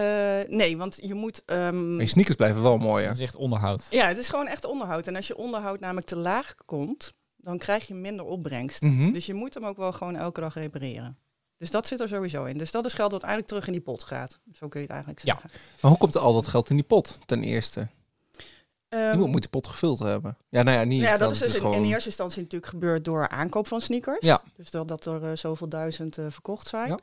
[0.48, 1.42] nee, want je moet...
[1.46, 3.07] ehm, Maar je sneakers blijven wel mooi, hè?
[3.09, 3.87] Dat is echt onderhoud.
[3.90, 5.07] ja, het is gewoon echt onderhoud.
[5.07, 8.83] En als je onderhoud namelijk te laag komt, dan krijg je minder opbrengst.
[8.83, 9.12] Mhm.
[9.12, 11.18] Dus je moet hem ook wel gewoon elke dag repareren.
[11.57, 12.59] Dus dat zit er sowieso in.
[12.59, 14.40] Dus dat is geld wat eigenlijk terug in die pot gaat.
[14.52, 15.33] Zo kun je het eigenlijk Ja.
[15.40, 15.50] zeggen.
[15.81, 17.88] Maar hoe komt er al dat geld in die pot, ten eerste?
[18.92, 20.37] Ehm, Iemand moet die pot gevuld hebben.
[20.48, 21.00] Ja, nou ja, niet.
[21.00, 21.74] ja, dat is dus in, gewoon...
[21.74, 24.26] in eerste instantie natuurlijk gebeurd door aankoop van sneakers.
[24.26, 24.42] Ja.
[24.57, 26.88] Dus dat, dat er eh, zoveel duizend eh, verkocht zijn.
[26.88, 26.98] Ja.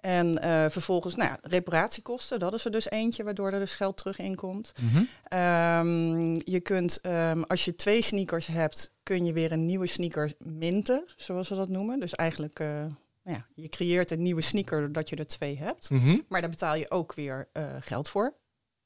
[0.00, 3.96] En eh, vervolgens, nou ja, reparatiekosten, dat is er dus eentje, waardoor er dus geld
[3.96, 4.72] terug in komt.
[4.82, 5.02] Mhm.
[5.24, 10.32] Ehm, je kunt, ehm, als je twee sneakers hebt, kun je weer een nieuwe sneaker
[10.38, 12.00] minten, zoals we dat noemen.
[12.00, 15.90] Dus eigenlijk, nou ja, je creëert een nieuwe sneaker doordat je er twee hebt.
[15.90, 16.18] Mhm.
[16.28, 17.48] Maar daar betaal je ook weer
[17.80, 18.34] geld voor.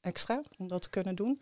[0.01, 1.41] Extra, om dat te kunnen doen.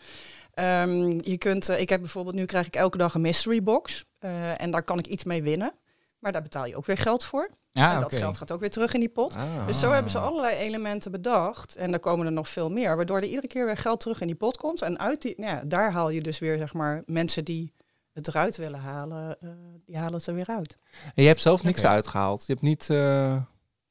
[0.54, 4.06] Ehm, je kunt, eh, ik heb bijvoorbeeld, nu krijg ik elke dag een mystery box.
[4.20, 5.74] eh, en daar kan ik iets mee winnen.
[6.20, 7.50] Maar daar betaal je ook weer geld voor.
[7.72, 9.36] Ja, en dat Ah, geld gaat ook weer terug in die pot.
[9.36, 9.67] Ah.
[9.67, 11.76] Dus zo hebben ze allerlei elementen bedacht.
[11.76, 12.96] En daar komen er nog veel meer.
[12.96, 14.82] Waardoor er iedere keer weer geld terug in die pot komt.
[14.82, 17.74] En uit die, nou ja, daar haal je dus weer, zeg maar, mensen die
[18.13, 19.50] het eruit willen halen, eh,
[19.86, 20.78] die halen het er weer uit.
[21.15, 21.88] En je hebt zelf niks Oké.
[21.88, 22.43] eruit gehaald.
[22.48, 22.89] Je hebt niet...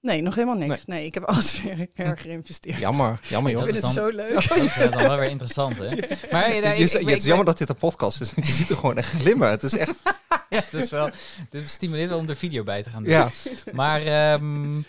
[0.06, 0.84] eh, Nee, nog helemaal niks.
[0.86, 2.78] Nee, ik heb alles weer erg geïnvesteerd.
[2.78, 3.66] Jammer, jammer ik joh.
[3.66, 4.48] vind is het dan- zo leuk.
[4.48, 5.84] Dat is eh, dan wel weer interessant, hè?
[6.32, 8.34] Maar ja, Je- ik- je- ik- het ik- is jammer dat dit een podcast is,
[8.34, 9.50] want je ziet er gewoon echt glimmen.
[9.50, 9.94] Het is echt...
[10.50, 11.10] Ja, dat is wel,
[11.50, 13.12] dit stimuleert wel om er video bij te gaan doen.
[13.12, 13.28] Ja.
[13.72, 14.82] Maar, ehm, ja,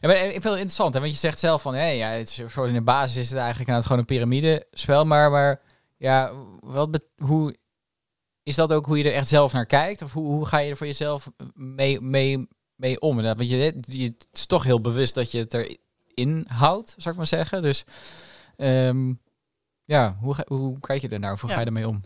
[0.00, 1.00] maar ik vind het interessant, hè?
[1.00, 3.38] want je zegt zelf van, hé, ja, het is, voor in de basis is het
[3.38, 5.60] eigenlijk inderdaad gewoon een piramidespel, maar, maar
[5.96, 7.56] ja, wat bet- hoe
[8.42, 10.02] is dat ook hoe je er echt zelf naar kijkt?
[10.02, 13.22] Of hoe, hoe ga je er voor jezelf mee, mee, mee om?
[13.22, 15.54] Want je, je, het is toch heel bewust dat je het
[16.14, 17.62] erin houdt, zou ik maar zeggen.
[17.62, 17.84] Dus
[18.56, 19.12] ehm,
[19.84, 21.32] ja, hoe, ga, hoe kijk je ernaar?
[21.32, 21.54] Of hoe Ja.
[21.54, 22.00] ga je ermee om?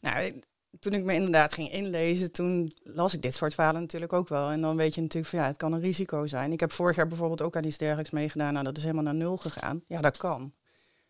[0.00, 0.42] Nou,
[0.80, 4.50] toen ik me inderdaad ging inlezen, toen las ik dit soort verhalen natuurlijk ook wel.
[4.50, 6.52] En dan weet je natuurlijk van ja, het kan een risico zijn.
[6.52, 8.52] Ik heb vorig jaar bijvoorbeeld ook aan iets dergelijks meegedaan.
[8.52, 9.82] Nou, dat is helemaal naar nul gegaan.
[9.88, 10.52] Ja, dat kan.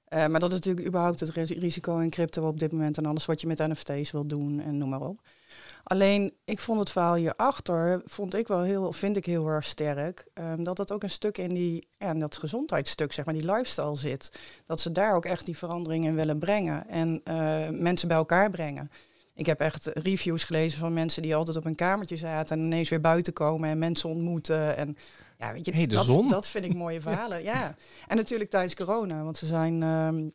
[0.04, 3.06] Eh, maar dat is natuurlijk überhaupt het ris- risico in crypto op dit moment en
[3.06, 5.20] alles wat je met NFT's wil doen en noem maar op.
[5.84, 10.26] Alleen, ik vond het verhaal hierachter, vond ik wel heel, vind ik heel erg sterk,
[10.34, 13.52] ehm, dat dat ook een stuk in die, ja, in dat gezondheidsstuk, zeg maar, die
[13.52, 14.40] lifestyle zit.
[14.66, 18.50] Dat ze daar ook echt die verandering in willen brengen en eh, mensen bij elkaar
[18.50, 18.90] brengen.
[19.34, 22.88] Ik heb echt reviews gelezen van mensen die altijd op een kamertje zaten en ineens
[22.88, 24.76] weer buiten komen en mensen ontmoeten.
[24.76, 24.96] En
[25.38, 26.28] ja, weet je, Hey, dat, zon.
[26.28, 27.42] dat vind ik mooie verhalen.
[27.42, 27.74] ja.
[28.06, 30.28] En natuurlijk tijdens corona, want ze zijn, ehm,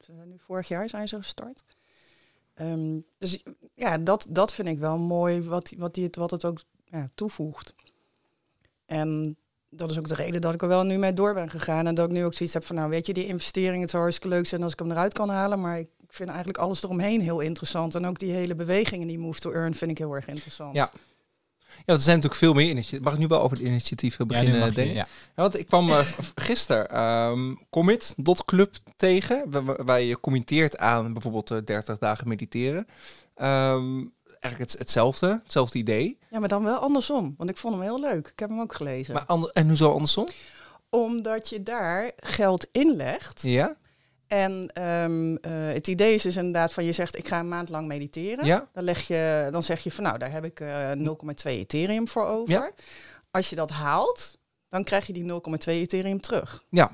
[0.00, 1.62] ze zijn nu vorig jaar zijn ze gestart.
[2.56, 3.42] Ehm, dus
[3.74, 7.06] ja, dat, dat vind ik wel mooi wat, wat, die, het- wat het ook ja,
[7.14, 7.74] toevoegt.
[8.86, 9.36] En
[9.68, 11.86] dat is ook de reden dat ik er wel nu mee door ben gegaan.
[11.86, 14.02] En dat ik nu ook zoiets heb van, nou weet je, die investering, het zou
[14.02, 15.60] hartstikke leuk zijn als ik hem eruit kan halen.
[15.60, 17.94] Maar ik vind eigenlijk alles eromheen heel interessant.
[17.94, 20.74] En ook die hele beweging in die Move to Earn vind ik heel erg interessant.
[20.74, 20.90] Ja.
[21.76, 23.02] Ja, want er zijn natuurlijk veel meer initiatieven.
[23.04, 24.94] Mag ik nu wel over de initiatieven Ja, nu beginnen, mag je, denk ik?
[24.96, 25.06] ja.
[25.36, 25.98] Ja, want ik kwam eh,
[26.34, 32.86] gisteren ehm Commit.club tegen, wa- wa- waar je commenteert aan bijvoorbeeld eh, 30 dagen mediteren.
[33.34, 34.04] Ehm,
[34.40, 36.18] eigenlijk het, hetzelfde, hetzelfde idee.
[36.30, 37.34] Ja, maar dan wel andersom.
[37.38, 38.26] Want ik vond hem heel leuk.
[38.28, 39.14] Ik heb hem ook gelezen.
[39.14, 40.28] Maar ander, en hoezo andersom?
[40.90, 43.42] Omdat je daar geld inlegt.
[43.42, 43.76] Ja?
[44.26, 47.68] En ehm, eh, het idee is dus inderdaad van je zegt ik ga een maand
[47.68, 48.44] lang mediteren.
[48.44, 48.68] Ja?
[48.72, 51.02] Dan, leg je, dan zeg je van nou daar heb ik eh 0,2
[51.44, 52.52] Ethereum voor over.
[52.52, 52.70] Ja.
[53.30, 56.64] Als je dat haalt, dan krijg je die 0,2 Ethereum terug.
[56.70, 56.90] Ja.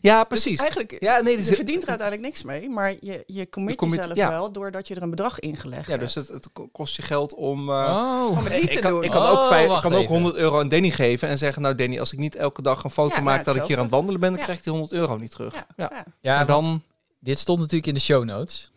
[0.00, 0.58] Ja, Dus precies.
[0.58, 3.98] eigenlijk, ja, nee, je dus, verdient er uiteindelijk niks mee, maar je, je commit, commit-
[3.98, 4.28] jezelf ja.
[4.28, 6.28] wel doordat je er een bedrag ingelegd ja, dus hebt.
[6.28, 7.68] het, het ko- kost je geld om...
[7.68, 9.02] eh, Oh, Om het ik, niet te kan, doen.
[9.02, 10.14] ik kan Oh, ook, vijf, ik wacht kan ook even.
[10.14, 12.90] 100 euro aan Danny geven en zeggen, nou Danny, als ik niet elke dag een
[12.90, 14.44] foto Ja, maak nou, dat ik hier aan het wandelen ben, dan Ja.
[14.44, 15.54] krijgt hij 100 euro niet terug.
[15.54, 15.88] Ja, Ja.
[15.92, 16.04] ja.
[16.20, 16.82] ja, maar want dan,
[17.20, 18.72] dit stond natuurlijk in de show notes.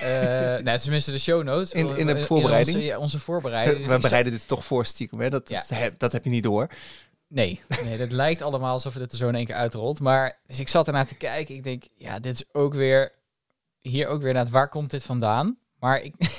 [0.00, 1.72] Eh nee, tenminste de show notes.
[1.72, 2.76] In- in de voorbereiding?
[2.76, 3.86] onze, ja, onze voorbereiding.
[3.86, 5.30] We ik bereiden dit toch voor stiekem, hè?
[5.30, 5.58] Dat, Ja.
[5.58, 6.66] dat, heb, dat heb je niet door.
[7.28, 10.00] Nee, nee, dat lijkt allemaal alsof het er zo in één keer uitrolt.
[10.00, 11.54] Maar dus ik zat ernaar te kijken.
[11.54, 13.16] Ik denk, ja, dit is ook weer...
[13.80, 15.58] Hier ook weer naar waar komt dit vandaan?
[15.78, 16.14] Maar ik,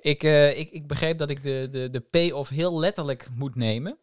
[0.00, 3.96] ik, eh, ik, ik begreep dat ik de, de, de payoff heel letterlijk moet nemen.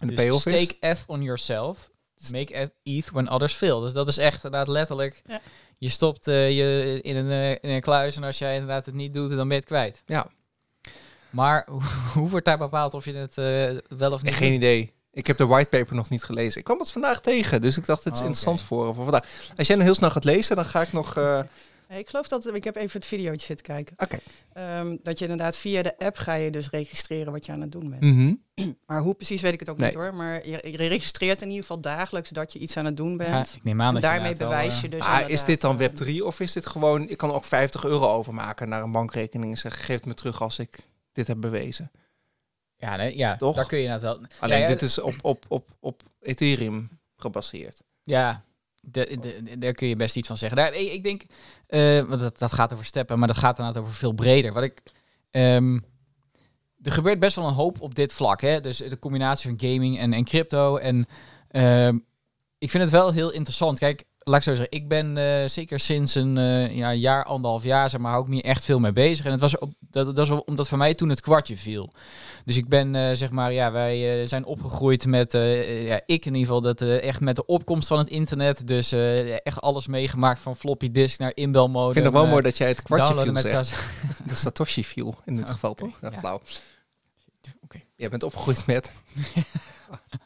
[0.00, 0.62] En de Dus payoff is?
[0.62, 1.90] Stake F on yourself.
[2.30, 3.80] Make ETH when others fail.
[3.80, 5.22] Dus dat is echt inderdaad letterlijk...
[5.26, 5.40] Ja.
[5.82, 8.94] Je stopt eh, je in een, eh, in een kluis en als jij inderdaad het
[8.94, 10.02] niet doet, dan ben je het kwijt.
[10.06, 10.30] Ja.
[11.30, 11.82] Maar hoe,
[12.14, 14.56] hoe wordt daar bepaald of je het eh, wel of niet Geen doet?
[14.56, 14.92] idee.
[15.12, 16.58] Ik heb de whitepaper nog niet gelezen.
[16.58, 19.50] Ik kwam het vandaag tegen, dus ik dacht, het is Oh, interessant voor, voor vandaag.
[19.56, 21.16] Als jij nog heel snel gaat lezen, dan ga ik nog...
[21.16, 21.40] eh,
[21.88, 23.94] Ik geloof dat, ik heb even het videootje zitten kijken.
[23.98, 24.18] Oké.
[24.52, 27.72] Ehm, dat je inderdaad via de app ga je dus registreren wat je aan het
[27.72, 28.02] doen bent.
[28.02, 28.34] mhm.
[28.86, 29.86] Maar hoe precies weet ik het ook Nee.
[29.88, 30.14] niet hoor.
[30.14, 33.16] Maar je, je registreert in ieder geval dagelijks dat je iets aan het doen Ja,
[33.16, 33.54] bent.
[33.56, 35.80] ik neem aan en dat je daarmee bewijs eh, je dus Ah, is dit dan
[35.80, 37.08] eh, Web3 of is dit gewoon...
[37.08, 40.14] Ik kan er ook 50 euro overmaken naar een bankrekening en zeggen, geef het me
[40.14, 40.78] terug als ik
[41.12, 41.90] dit heb bewezen.
[42.82, 43.56] Ja, nee, ja Toch?
[43.56, 44.26] daar kun je inderdaad wel...
[44.40, 47.82] Alleen dit is op, op, op, op Ethereum gebaseerd.
[48.04, 48.44] Ja,
[48.80, 50.58] de, de, de- daar kun je best iets van zeggen.
[50.58, 51.22] Daar, ik, ik denk,
[51.66, 54.52] eh, want dat, dat gaat over steppen, maar dat gaat inderdaad over veel breder.
[54.52, 54.82] Wat ik,
[55.30, 55.78] ehm,
[56.82, 58.40] er gebeurt best wel een hoop op dit vlak.
[58.40, 58.60] Hè?
[58.60, 60.76] Dus de combinatie van gaming en, en crypto.
[60.76, 61.06] En
[61.48, 61.98] ehm,
[62.58, 63.78] ik vind het wel heel interessant.
[63.78, 67.62] Kijk, laat ik zo zeggen, ik ben eh, zeker sinds een eh, ja, jaar, anderhalf
[67.62, 69.24] jaar, zeg maar, hou ik me echt veel mee bezig.
[69.24, 71.92] En het was op, dat, dat was omdat voor mij toen het kwartje viel.
[72.44, 76.40] Dus ik ben, eh, zeg maar, ja, wij zijn opgegroeid met, ja, ik in ieder
[76.40, 78.66] geval, dat echt met de opkomst van het internet.
[78.66, 78.92] Dus
[79.42, 81.88] echt alles meegemaakt van floppy disk naar inbelmodem.
[81.88, 83.74] Ik vind het wel mooi dat jij het kwartje viel met zegt.
[84.28, 85.98] De Satoshi viel in dit Oh, geval, toch?
[86.00, 86.40] Ja, flauw.
[87.64, 87.80] Oké.
[87.96, 88.94] Jij bent opgegroeid met...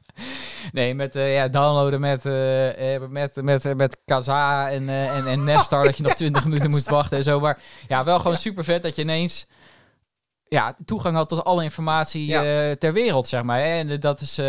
[0.72, 5.44] Nee, met eh, ja, downloaden met, eh, met, met, met Kaza en, eh, en, en
[5.44, 7.40] Napstar dat je nog 20 minuten moest wachten en zo.
[7.40, 9.46] Maar ja, wel gewoon super vet dat je ineens
[10.48, 12.74] ja, toegang had tot alle informatie Ja.
[12.74, 13.60] ter wereld, zeg maar.
[13.60, 14.40] En dat is,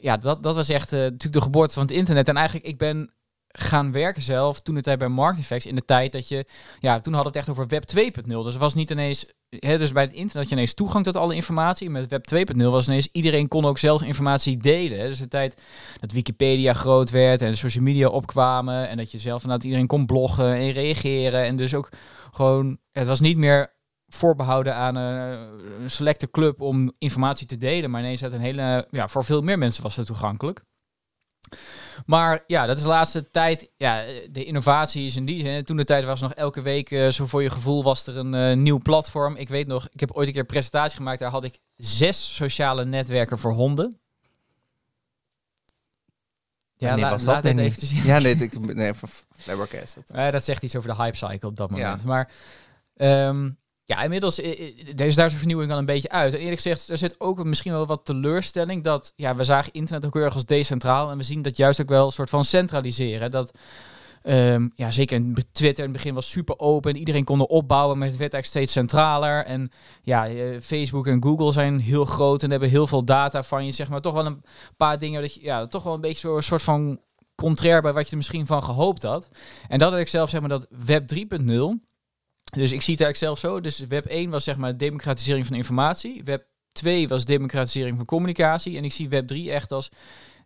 [0.00, 2.28] ja, dat, dat was echt natuurlijk de geboorte van het internet.
[2.28, 3.12] En eigenlijk, ik ben
[3.58, 6.46] gaan werken zelf toen het bij Marketing Facts in de tijd dat je,
[6.80, 8.26] ja, toen hadden we het echt over Web 2.0.
[8.26, 11.34] Dus was niet ineens, hè, dus bij het internet had je ineens toegang tot alle
[11.34, 11.90] informatie.
[11.90, 14.98] Met Web 2.0 was ineens, iedereen kon ook zelf informatie delen.
[14.98, 15.06] hè.
[15.06, 15.62] Dus de tijd
[16.00, 19.86] dat Wikipedia groot werd en de social media opkwamen en dat je zelf inderdaad iedereen
[19.86, 21.44] kon bloggen en reageren.
[21.44, 21.88] En dus ook
[22.32, 23.72] gewoon, het was niet meer
[24.06, 28.86] voorbehouden aan eh, een selecte club om informatie te delen, maar ineens uit een hele,
[28.90, 30.62] ja, voor veel meer mensen was het toegankelijk.
[32.06, 33.70] Maar ja, dat is de laatste tijd.
[33.76, 35.64] Ja, de innovatie is in die zin.
[35.64, 38.34] Toen de tijd was nog elke week, eh, zo voor je gevoel, was er een
[38.34, 39.36] eh, nieuw platform.
[39.36, 41.18] Ik weet nog, ik heb ooit een keer een presentatie gemaakt.
[41.18, 43.98] Daar had ik zes sociale netwerken voor honden.
[46.76, 48.04] Ja, la- was dat, even te zien.
[48.04, 50.08] Ja, nee, ik, nee van flabbergasted.
[50.32, 51.76] Dat zegt iets over de hype cycle op dat Ja.
[51.76, 52.04] moment.
[52.04, 52.30] Maar
[52.96, 53.50] ehm,
[53.86, 54.60] ja, inmiddels eh,
[54.96, 56.32] eh, is daar vernieuwing al een beetje uit.
[56.32, 60.14] Eerlijk gezegd, er zit ook misschien wel wat teleurstelling dat ja, we zagen internet ook
[60.14, 63.30] heel erg als decentraal en we zien dat juist ook wel een soort van centraliseren.
[63.30, 63.50] Dat
[64.22, 67.98] ehm, ja, zeker Twitter in het begin was super open en iedereen kon er opbouwen,
[67.98, 69.44] maar het werd eigenlijk steeds centraler.
[69.44, 69.70] En
[70.02, 73.72] ja, eh, Facebook en Google zijn heel groot en hebben heel veel data van je,
[73.72, 74.00] zeg maar.
[74.00, 74.44] Toch wel een
[74.76, 77.00] paar dingen dat ja, toch wel een beetje zo'n soort van
[77.34, 79.28] contrair bij wat je er misschien van gehoopt had.
[79.68, 81.92] En dat had ik zelf zeg maar dat Web 3.0
[82.54, 83.60] Dus ik zie het eigenlijk zelf zo.
[83.60, 86.22] Dus web 1 was zeg maar democratisering van informatie.
[86.24, 88.76] Web 2 was democratisering van communicatie.
[88.76, 89.90] En ik zie web 3 echt als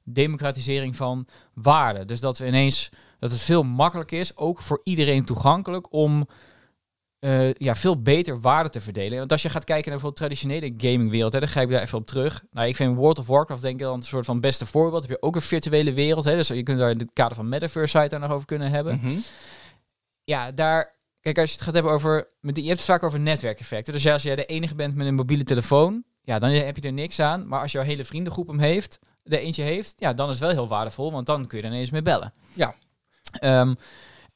[0.04, 2.04] democratisering van waarde.
[2.04, 6.28] Dus dat we ineens dat het veel makkelijker is, ook voor iedereen toegankelijk, om
[7.18, 9.18] eh, ja, veel beter waarde te verdelen.
[9.18, 11.98] Want als je gaat kijken naar bijvoorbeeld traditionele gamingwereld, hè, dan ga ik daar even
[11.98, 12.44] op terug.
[12.50, 15.02] Nou, ik vind World of Warcraft denk ik dan een soort van beste voorbeeld.
[15.02, 17.48] Heb je ook een virtuele wereld, hè, dus je kunt daar in het kader van
[17.48, 19.00] Metaverse site daar nog over kunnen hebben.
[19.02, 19.16] Mhm.
[20.24, 20.97] Ja, daar
[21.32, 22.28] Kijk, als je het gaat hebben over.
[22.40, 23.92] met die- Je hebt het vaak over netwerkeffecten.
[23.92, 26.04] Dus ja, als jij de enige bent met een mobiele telefoon.
[26.22, 27.48] Ja, dan heb je er niks aan.
[27.48, 28.98] Maar als jouw hele vriendengroep hem heeft.
[29.24, 29.94] er eentje heeft.
[29.96, 31.12] Ja, dan is het wel heel waardevol.
[31.12, 32.32] Want dan kun je er ineens mee bellen.
[32.54, 32.74] Ja.
[33.32, 33.74] Ehm,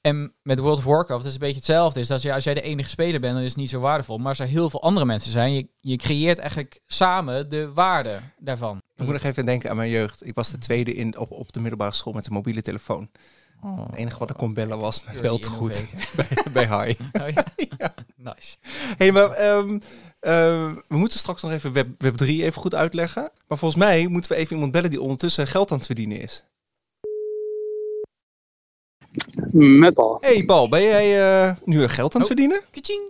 [0.01, 2.01] en met World of Warcraft is het een beetje hetzelfde.
[2.01, 4.19] Is dat als jij de enige speler bent, dan is het niet zo waardevol.
[4.19, 8.19] Maar als er heel veel andere mensen zijn, je, je creëert eigenlijk samen de waarde
[8.39, 8.77] daarvan.
[8.97, 10.27] Ik moet nog even denken aan mijn jeugd.
[10.27, 13.11] Ik was de tweede in, op, op de middelbare school met een mobiele telefoon.
[13.67, 16.97] Het enige wat ik kon bellen was mijn bel te goed bij, bij Hai.
[17.13, 17.45] Oh, ja.
[18.17, 18.57] Nice.
[18.97, 19.79] hey, maar ehm,
[20.21, 23.31] ehm, we moeten straks nog even Web, Web 3 even goed uitleggen.
[23.47, 26.45] Maar volgens mij moeten we even iemand bellen die ondertussen geld aan het verdienen is.
[29.53, 30.19] Met bal.
[30.21, 32.37] hey, Paul, ben jij eh, nu weer geld aan het Oh.
[32.37, 32.61] verdienen?
[32.71, 33.03] Kaching.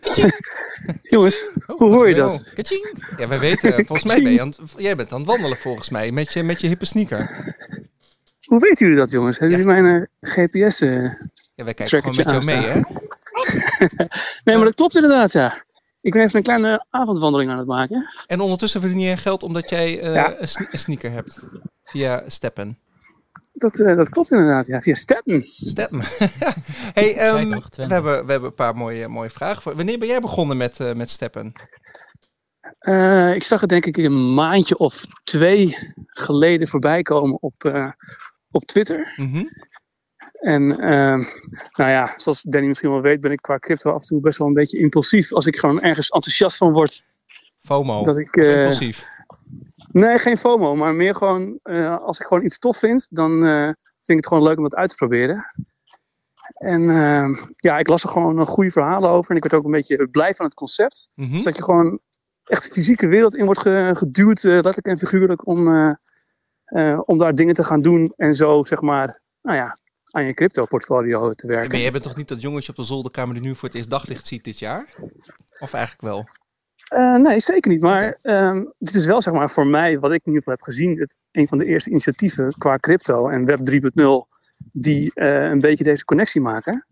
[1.10, 2.42] Jongens, Oh, hoe hoor je Oh, dat?
[2.54, 3.02] Kaching.
[3.16, 5.88] Ja, wij weten, volgens mij ben je aan het, jij bent aan het wandelen volgens
[5.90, 7.54] mij, met je, met je hippe sneaker.
[8.46, 9.38] Hoe weten jullie dat, jongens?
[9.38, 10.80] Hebben jullie mijn eh, GPS?
[10.80, 11.02] eh?
[11.54, 12.80] Ja, wij kijken gewoon met jou mee, hè?
[14.44, 15.64] Nee, maar dat klopt inderdaad, ja.
[16.00, 18.08] Ik ben even een kleine avondwandeling aan het maken.
[18.26, 20.34] En ondertussen verdien je geld omdat jij eh, Ja.
[20.40, 21.42] een, sne- een sneaker hebt.
[21.82, 22.78] Via Steppen.
[23.52, 24.80] Dat, eh, dat klopt inderdaad, ja.
[24.80, 25.42] Via Staten.
[25.44, 26.00] Steppen.
[26.98, 29.62] hey, ehm, we, hebben, we hebben een paar mooie, mooie vragen.
[29.62, 29.76] Voor.
[29.76, 31.52] Wanneer ben jij begonnen met, eh, met Steppen?
[32.78, 37.88] Eh, ik zag het denk ik een maandje of twee geleden voorbij komen op, eh,
[38.56, 39.12] op Twitter.
[39.16, 39.44] Mhm.
[40.40, 41.18] En ehm,
[41.76, 44.38] nou ja, zoals Danny misschien wel weet, ben ik qua crypto af en toe best
[44.38, 45.32] wel een beetje impulsief.
[45.32, 47.04] Als ik gewoon ergens enthousiast van word.
[47.60, 48.02] FOMO.
[48.04, 49.06] Dat ik, eh, impulsief.
[49.92, 53.62] Nee, geen FOMO, maar meer gewoon eh, als ik gewoon iets tof vind, dan eh,
[53.64, 53.74] vind
[54.06, 55.44] ik het gewoon leuk om dat uit te proberen.
[56.54, 59.64] En eh, ja, ik las er gewoon een goede verhalen over en ik werd ook
[59.64, 61.10] een beetje blij van het concept.
[61.14, 61.32] Mhm.
[61.32, 61.98] Dus dat je gewoon
[62.44, 65.68] echt de fysieke wereld in wordt ge- geduwd, letterlijk en figuurlijk, om,
[66.76, 69.78] eh, om daar dingen te gaan doen en zo, zeg maar, nou ja,
[70.10, 71.70] aan je crypto-portfolio te werken.
[71.70, 73.90] Maar jij bent toch niet dat jongetje op de zolderkamer die nu voor het eerst
[73.90, 74.88] daglicht ziet dit jaar?
[75.58, 76.28] Of eigenlijk wel?
[76.88, 77.80] Eh, nee, zeker niet.
[77.80, 80.62] Maar ehm, dit is wel zeg maar voor mij, wat ik in ieder geval heb
[80.62, 83.82] gezien, het, een van de eerste initiatieven qua crypto en Web 3.0
[84.72, 86.86] die eh, een beetje deze connectie maken.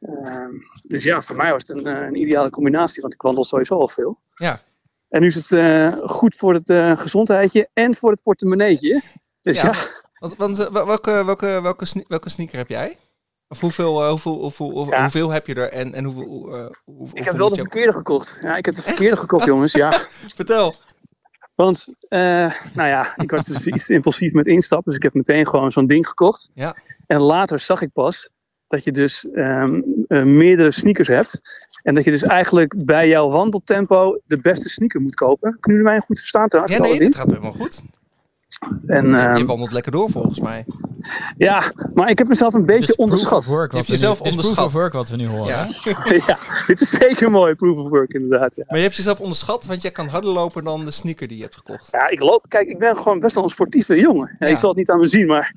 [0.00, 3.78] Ehm, dus ja, voor mij was het een, een ideale combinatie, want ik wandel sowieso
[3.78, 4.20] al veel.
[4.34, 4.60] Ja.
[5.16, 9.02] En nu is het eh, goed voor het eh, gezondheidje en voor het portemonneetje.
[9.40, 9.66] Dus Ja.
[9.72, 9.74] ja,
[10.18, 12.96] Want, want eh, wel- welke, welke, welke, sne- welke sneaker heb jij?
[13.48, 15.00] Of hoeveel, hoeveel, hoeveel, hoeveel, Ja.
[15.00, 17.56] hoeveel heb je er en, en hoeveel, hoe- eh, hoe- ik hoeveel heb wel de
[17.56, 18.38] verkeerde gekocht.
[18.42, 19.72] Ja, ik heb de verkeerde gekocht, jongens.
[19.72, 19.92] Ja.
[20.36, 20.74] Vertel.
[21.54, 24.84] Want, nou ja, ik was dus iets te impulsief met instappen.
[24.86, 26.50] Dus ik heb meteen gewoon zo'n ding gekocht.
[26.54, 26.76] Ja.
[27.06, 28.30] En later zag ik pas
[28.66, 31.40] dat je dus ehm, eh, meerdere sneakers hebt.
[31.86, 35.56] En dat je dus eigenlijk bij jouw wandeltempo de beste sneaker moet kopen.
[35.60, 36.76] Kunnen jullie mij goed verstaan trouwens?
[36.76, 37.14] Ja, nee, niet?
[37.14, 37.82] gaat helemaal goed.
[38.86, 40.64] En, ehm, je wandelt lekker door volgens mij.
[41.36, 43.38] Ja, maar ik heb mezelf een beetje Dus proof onderschat.
[43.38, 44.64] of work Je hebt nu- jezelf is proof onderschat.
[44.66, 45.46] of work wat we nu horen.
[46.26, 46.38] Ja.
[46.66, 48.54] dit is zeker mooi, proof of work inderdaad.
[48.56, 48.64] Ja.
[48.66, 51.42] Maar je hebt jezelf onderschat, want jij kan harder lopen dan de sneaker die je
[51.42, 51.88] hebt gekocht.
[51.92, 54.36] ja, ik loop, kijk, ik ben gewoon best wel een sportieve jongen.
[54.38, 54.46] Ja.
[54.46, 55.54] Je zal het niet aan me zien, maar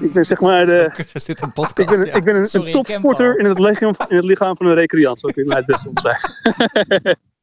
[0.00, 1.88] ik ben zeg maar de, Is dit een Ik podcast?
[1.88, 2.12] ben, Ja.
[2.14, 4.66] ik ben een, Sorry, een ik ken topsporter in het, lichaam, in het lichaam van
[4.66, 5.20] een recreant.
[5.20, 6.30] Zo kun je mij het beste omschrijven.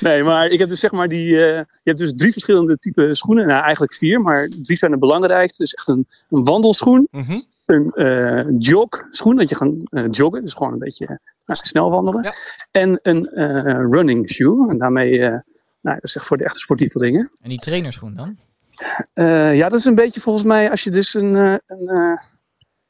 [0.00, 1.44] nee, maar ik heb dus zeg maar die...
[1.46, 3.46] eh, je hebt dus drie verschillende typen schoenen.
[3.46, 5.62] Nou, eigenlijk vier, maar drie zijn het belangrijkste.
[5.62, 7.40] Dus echt een, een wandelschoen, Mhm.
[7.64, 10.42] een eh jogschoen, dat je gaat eh, joggen.
[10.42, 12.22] Dus gewoon een beetje snel wandelen.
[12.22, 12.32] Ja.
[12.70, 13.28] En een
[13.92, 14.70] running shoe.
[14.70, 15.18] En daarmee...
[15.18, 15.40] nou,
[15.80, 17.30] dat is echt voor de echte sportievelingen.
[17.40, 18.36] En die trainerschoen dan?
[19.54, 21.34] Ja, dat is een beetje volgens mij als je dus een...
[21.66, 22.18] een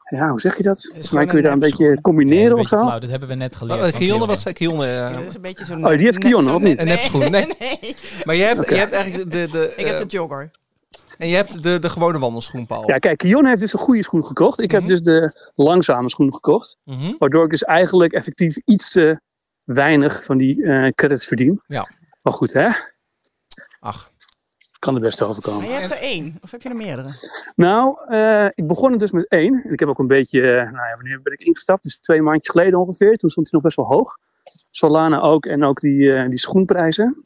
[0.09, 0.85] ja, hoe zeg je dat?
[0.85, 2.77] Volgens mij kun je daar een beetje combineren een of zo.
[2.77, 3.81] flauw, dat hebben we net geleerd.
[3.81, 4.85] Oh, Kionne, wat zei Kionne?
[4.85, 5.85] eh, Ja, dat is een beetje zo'n...
[5.85, 6.79] Oh, die heeft Kionne, of niet?
[6.79, 7.47] Een nepschoen, nee.
[7.59, 7.95] nee.
[8.23, 10.51] Maar je hebt, je hebt eigenlijk de, de, Ik heb eh, de jogger.
[11.17, 12.87] en je hebt de, de gewone wandelschoen, Paul.
[12.89, 14.59] Ja, kijk, Kion heeft dus een goede schoen gekocht.
[14.59, 14.75] Ik Mhm.
[14.79, 16.77] heb dus de langzame schoen gekocht.
[16.83, 17.13] Mhm.
[17.19, 19.19] Waardoor ik dus eigenlijk effectief iets te
[19.63, 21.61] weinig van die eh, credits verdien.
[21.67, 21.89] Ja.
[22.21, 22.67] Maar goed, hè?
[23.79, 24.11] Ach,
[24.85, 25.67] Kan er best Maar overkomen.
[25.67, 26.37] je hebt er één.
[26.41, 27.09] Of heb je er meerdere?
[27.55, 29.63] Nou, eh, ik begon er dus met één.
[29.63, 31.83] En ik heb ook een beetje, eh, nou ja, wanneer ben ik ingestapt?
[31.83, 33.13] Dus twee maandjes geleden ongeveer.
[33.13, 34.17] Toen stond hij nog best wel hoog.
[34.69, 37.25] Solana ook en ook die, eh, die schoenprijzen.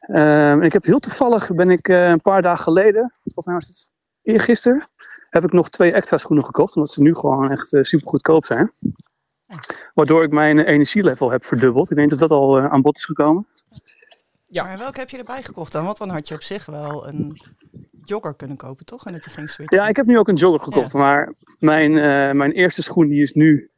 [0.00, 3.68] Ehm, en ik heb heel toevallig, ben ik een paar dagen geleden, volgens mij was
[3.68, 3.88] het
[4.22, 4.88] eergisteren,
[5.30, 6.76] heb ik nog twee extra schoenen gekocht.
[6.76, 8.72] Omdat ze nu gewoon echt super goedkoop zijn.
[9.94, 11.90] Waardoor ik mijn energielevel heb verdubbeld.
[11.90, 13.46] Ik denk dat dat al aan bod is gekomen.
[14.52, 14.64] Ja.
[14.64, 15.84] Maar welke heb je erbij gekocht dan?
[15.84, 17.40] Want dan had je op zich wel een
[18.04, 19.04] jogger kunnen kopen, toch?
[19.06, 19.78] En dat je ging switchen.
[19.78, 20.92] Ja, ik heb nu ook een jogger gekocht.
[20.92, 23.70] Maar mijn, eh, mijn eerste schoen die is nu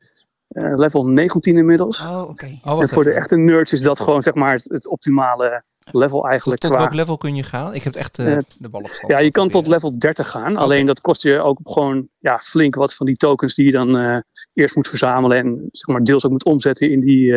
[0.49, 2.01] eh, level 19 inmiddels.
[2.07, 2.59] Oh, oké.
[2.65, 6.21] Oh, en voor de echte nerds is dat gewoon zeg maar het, het optimale level
[6.21, 6.61] Tot, eigenlijk.
[6.61, 7.75] tot qua- welk level kun je gaan?
[7.75, 9.13] Ik heb echt eh, de ballenverstand.
[9.13, 10.57] Ja, je kan tot level 30 gaan.
[10.57, 13.97] Alleen dat kost je ook gewoon ja, flink wat van die tokens die je dan
[13.97, 14.19] eh,
[14.53, 15.37] eerst moet verzamelen.
[15.39, 17.33] En zeg maar deels ook moet omzetten in die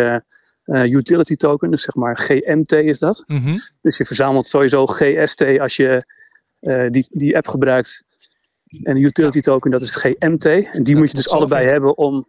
[0.67, 1.71] eh, utility token.
[1.71, 3.23] Dus zeg maar GMT is dat.
[3.27, 3.57] Mhm.
[3.81, 6.05] Dus je verzamelt sowieso GST als je
[6.59, 8.05] eh, die, die app gebruikt.
[8.83, 10.45] En de utility token dat is GMT.
[10.45, 12.27] En die Ja, moet je dus allebei hebben om...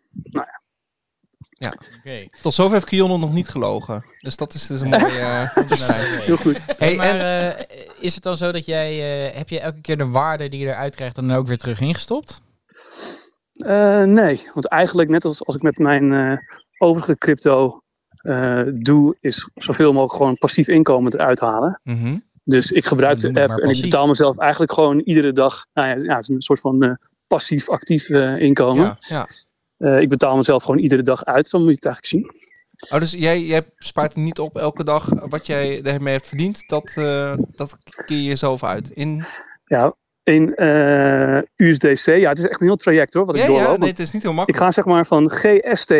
[1.99, 2.27] Oké.
[2.43, 4.03] Tot zover heeft Kionel nog niet gelogen.
[4.19, 5.19] Dus dat is dus een mooie...
[5.19, 5.57] eh,
[6.21, 6.65] Heel goed.
[6.79, 7.65] Hey, maar en- eh,
[8.01, 8.91] is het dan zo dat jij,
[9.29, 11.81] eh, heb je elke keer de waarde die je eruit krijgt dan ook weer terug
[11.81, 12.41] ingestopt?
[13.53, 16.37] Eh, nee, want eigenlijk net als, als ik met mijn eh,
[16.79, 17.83] overige crypto
[18.29, 21.81] eh, doe, is zoveel mogelijk gewoon passief inkomen eruit halen.
[21.85, 22.19] Mhm.
[22.45, 25.67] Dus ik gebruik de app en ik betaal mezelf eigenlijk gewoon iedere dag.
[25.73, 26.93] Nou ja, ja het is een soort van eh,
[27.27, 28.99] passief-actief eh, inkomen.
[29.01, 29.27] Ja,
[29.79, 29.97] ja.
[29.99, 32.47] Ik betaal mezelf gewoon iedere dag uit, zo moet je het eigenlijk zien.
[32.91, 36.69] Oh, dus jij, jij spaart niet op elke dag wat jij ermee hebt verdiend.
[36.69, 36.93] Dat,
[37.57, 38.91] dat keer je jezelf uit.
[38.91, 39.25] In...
[39.65, 40.55] Ja, in
[41.57, 43.71] USDC, ja, het is echt een heel traject hoor, wat ik doorloop.
[43.71, 44.63] ja, nee, het is niet heel ik makkelijk.
[44.63, 45.91] ga zeg maar van GST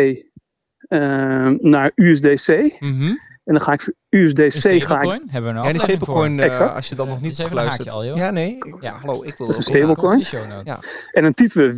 [1.61, 2.47] naar USDC.
[2.79, 3.13] Mhm.
[3.43, 5.21] En dan ga ik voor USDC ga ik?
[5.27, 6.75] Hebben we een Ja, die stablecoin, eh, Exact.
[6.75, 7.87] als je dat nog Eh, niet hebt een geluisterd.
[7.87, 8.17] haakje al, joh.
[8.17, 8.55] ja, nee.
[8.55, 8.91] Ik, Ja.
[8.97, 10.23] Hallo, ik wil Dat is een stablecoin.
[10.63, 10.79] Ja.
[11.11, 11.77] En dan typen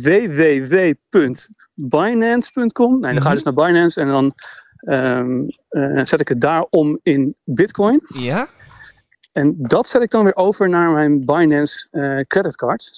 [1.76, 3.00] www.binance.com.
[3.00, 4.32] Nee, dan ga je dus naar Binance en dan
[4.76, 8.00] ehm, eh, zet ik het daar om in Bitcoin.
[8.14, 8.46] Ja?
[9.32, 12.90] En dat zet ik dan weer over naar mijn Binance eh, creditcard.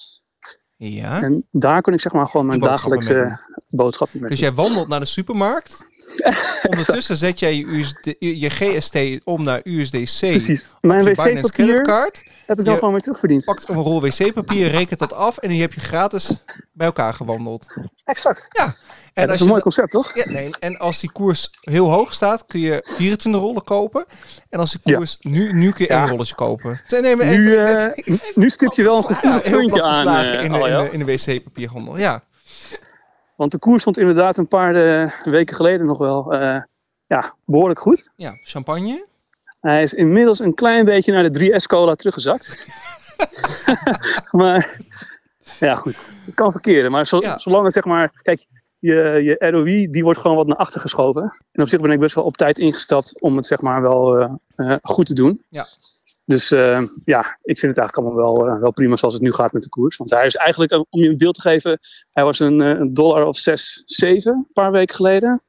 [0.77, 1.21] Ja.
[1.21, 5.05] En daar kan ik zeg maar gewoon mijn dagelijkse boodschappen Dus jij wandelt naar de
[5.05, 5.93] supermarkt.
[6.69, 10.19] Ondertussen zet jij je, USD, je GST om naar USDC.
[10.19, 10.69] Precies.
[10.81, 12.11] Mijn wc-papier
[12.45, 13.45] heb ik dan gewoon weer terugverdiend.
[13.45, 17.67] Pakt een rol wc-papier, rekent dat af en nu heb je gratis bij elkaar gewandeld.
[18.05, 18.45] Exact.
[18.49, 18.73] Ja, En
[19.13, 20.15] dat als is een je mooi concept, toch?
[20.15, 24.05] ja, nee, en als die koers heel hoog staat, kun je 24 rollen kopen.
[24.49, 24.95] En als die Ja.
[24.97, 26.81] koers nu, nu kun je één rolletje kopen.
[26.87, 30.43] Nee, nee, maar Nu, even- eh, nu stip je wel een heel puntje aan, eh,
[30.43, 30.83] in, de, in, Aljo.
[30.83, 31.97] de, in de wc-papierhandel.
[31.97, 32.23] Ja.
[33.35, 36.61] Want de koers stond inderdaad een paar eh, weken geleden nog wel eh,
[37.05, 38.11] ja, behoorlijk goed.
[38.15, 39.05] ja, champagne.
[39.59, 42.65] Hij is inmiddels een klein beetje naar de 3S cola teruggezakt.
[44.31, 44.77] maar
[45.59, 46.05] ja, goed.
[46.25, 46.91] Het kan verkeren.
[46.91, 47.37] Maar zo- Ja.
[47.39, 48.11] zolang het zeg maar...
[48.21, 48.45] Kijk,
[48.79, 48.93] je,
[49.23, 51.21] je ROI die wordt gewoon wat naar achter geschoven.
[51.51, 54.19] En op zich ben ik best wel op tijd ingestapt om het zeg maar wel
[54.55, 55.43] eh, goed te doen.
[55.49, 55.65] Ja.
[56.25, 59.31] Dus eh, ja, ik vind het eigenlijk allemaal wel, eh, wel prima zoals het nu
[59.33, 59.97] gaat met de koers.
[59.97, 61.79] Want hij is eigenlijk, eh, om je een beeld te geven,
[62.13, 65.41] hij was een, een dollar of 6, 7 een paar weken geleden.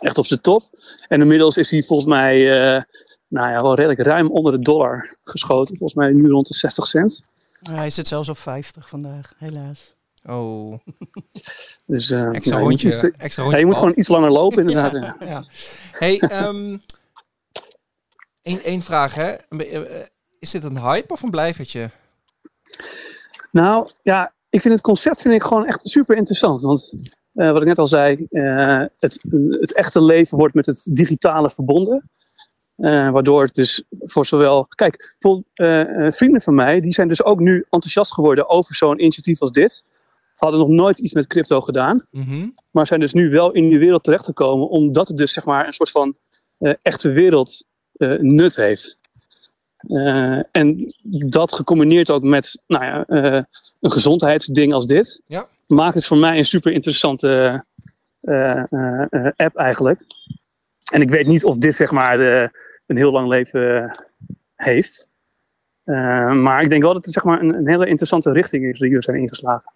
[0.00, 0.62] Echt op zijn top.
[1.08, 2.82] En inmiddels is hij volgens mij eh,
[3.28, 5.76] nou ja, wel redelijk ruim onder de dollar geschoten.
[5.76, 7.24] Volgens mij nu rond de 60 cent.
[7.60, 9.94] Hij zit zelfs op 50 vandaag, helaas.
[10.24, 10.78] Oh,
[11.86, 12.88] Dus eh, extra ja, je moet, rondje.
[12.88, 14.92] iets- extra ja, rondje je moet gewoon iets langer lopen inderdaad.
[15.02, 15.16] ja.
[15.26, 15.44] Ja.
[15.90, 16.76] Hey, ehm
[18.42, 19.34] één, één vraag hè.
[19.48, 20.06] Be- eh,
[20.38, 21.90] Is dit een hype of een blijvertje?
[23.52, 26.60] Nou ja, ik vind het concept vind ik gewoon echt super interessant.
[26.60, 26.94] Want
[27.32, 29.18] eh, wat ik net al zei, eh, het,
[29.60, 32.10] het echte leven wordt met het digitale verbonden.
[32.76, 34.66] Eh, waardoor het dus voor zowel.
[34.66, 38.74] Kijk, bijvoorbeeld, eh, eh, vrienden van mij, die zijn dus ook nu enthousiast geworden over
[38.74, 39.84] zo'n initiatief als dit.
[40.34, 42.06] Hadden nog nooit iets met crypto gedaan.
[42.10, 42.48] Mhm.
[42.70, 45.72] maar zijn dus nu wel in die wereld terechtgekomen, omdat het dus zeg maar een
[45.72, 46.14] soort van
[46.58, 47.69] eh, echte wereld eh,
[48.08, 48.98] nut heeft.
[49.76, 50.94] Eh, en
[51.28, 53.42] dat gecombineerd ook met nou ja, eh,
[53.80, 55.48] een gezondheidsding als dit, Ja.
[55.66, 57.64] maakt het voor mij een super interessante
[58.20, 60.00] eh, eh, eh, app eigenlijk.
[60.92, 62.48] En ik weet niet of dit zeg maar eh,
[62.86, 63.92] een heel lang leven eh,
[64.54, 65.08] heeft.
[65.84, 68.78] Eh, maar ik denk wel dat het zeg maar een, een hele interessante richting is
[68.78, 69.72] die we zijn ingeslagen.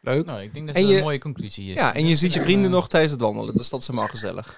[0.00, 0.26] Leuk.
[0.26, 1.74] Nou, ik denk dat En het je- een mooie conclusie is.
[1.74, 4.08] Ja, en je ziet je Eh, vrienden nog tijdens het wandelen, dus dat is helemaal
[4.08, 4.54] gezellig.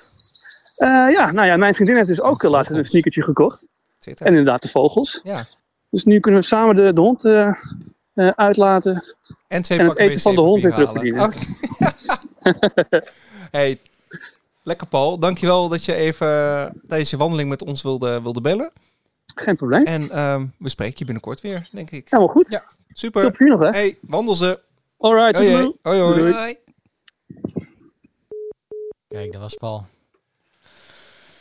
[0.76, 3.68] Eh, ja, nou ja, mijn vriendin heeft dus ook laatst een sneakertje gekocht.
[3.98, 4.30] Zit En er.
[4.30, 5.20] inderdaad de vogels.
[5.24, 5.44] Ja.
[5.90, 7.54] Dus nu kunnen we samen de, de hond eh,
[8.14, 9.04] eh, uitlaten.
[9.48, 10.74] En twee en het eten van de hond weer
[13.50, 13.78] hey,
[14.62, 15.18] lekker Paul.
[15.18, 16.26] Dankjewel dat je even
[16.88, 18.70] tijdens je wandeling met ons wilde, wilde bellen.
[19.34, 19.84] Geen probleem.
[19.84, 22.06] En ehm, we spreken je binnenkort weer, denk ik.
[22.10, 22.48] Helemaal goed.
[22.48, 22.62] Ja.
[22.92, 23.26] Super.
[23.26, 23.70] plezier nog, hè?
[23.70, 24.60] Hey, wandel ze.
[24.98, 25.72] Alright, Hoi, hoi.
[25.82, 26.32] hoi, hoi.
[26.32, 26.56] Doei.
[29.08, 29.84] Kijk, dat was Paul.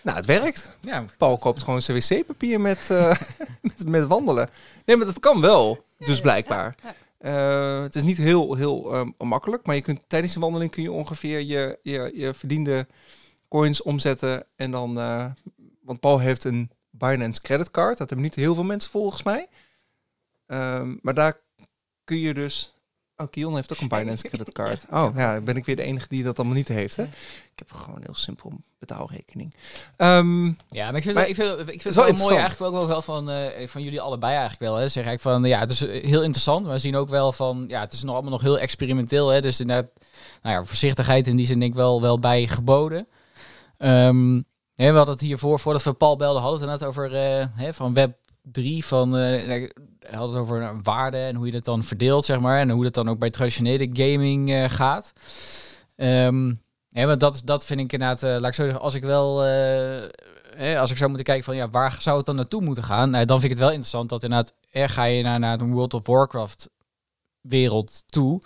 [0.05, 0.77] Nou, het werkt.
[0.81, 3.19] Ja, Paul koopt gewoon zijn wc-papier met, eh,
[3.61, 4.49] met, met wandelen.
[4.85, 5.85] Nee, maar dat kan wel.
[5.97, 6.75] Dus blijkbaar.
[7.17, 10.83] Eh, het is niet heel, heel ehm, makkelijk, maar je kunt tijdens de wandeling kun
[10.83, 12.87] je ongeveer je, je, je verdiende
[13.49, 14.45] coins omzetten.
[14.55, 15.25] En dan, eh,
[15.81, 17.97] want Paul heeft een Binance creditcard.
[17.97, 19.47] Dat hebben niet heel veel mensen volgens mij.
[20.47, 21.39] Ehm, maar daar
[22.03, 22.74] kun je dus...
[23.18, 24.86] Oh, Kion heeft ook een Binance creditcard.
[24.91, 26.95] Oh, ja, dan ben ik weer de enige die dat allemaal niet heeft.
[26.95, 27.03] Hè?
[27.03, 29.53] Ik heb gewoon een heel simpel betaalrekening.
[29.97, 32.36] Ehm, Ja, maar ik vind, Maar- ik vind, het- ik vind het wel wel mooi
[32.36, 34.76] eigenlijk ook wel van, eh, van jullie allebei eigenlijk wel.
[34.76, 34.88] Hè.
[34.88, 36.63] Zeg ik van, ja, het is eh, heel interessant.
[36.66, 39.28] Maar we zien ook wel van, ja, het is nog allemaal nog heel experimenteel.
[39.30, 39.41] Hè.
[39.41, 39.91] Dus inderdaad,
[40.41, 43.07] nou ja, voorzichtigheid in die zin denk ik wel, wel bij geboden.
[43.78, 44.36] Ehm,
[44.76, 47.45] hè, we hadden het hiervoor, voordat we Paul belden, hadden we het net over eh,
[47.55, 48.18] hè, van web
[48.51, 49.71] 3, van, eh, hij
[50.11, 52.59] had het over nou, waarde en hoe je dat dan verdeelt, zeg maar.
[52.59, 55.13] En hoe dat dan ook bij traditionele gaming eh, gaat.
[55.95, 56.53] Ehm,
[56.89, 59.45] ja, want dat, dat vind ik inderdaad, eh, laat ik zo zeggen, als ik wel,
[59.45, 63.09] eh, als ik zou moeten kijken van ja, waar zou het dan naartoe moeten gaan?
[63.09, 65.73] Nou, dan vind ik het wel interessant dat inderdaad, er ga je naar, naar een
[65.73, 66.69] World of Warcraft
[67.41, 68.41] wereld toe.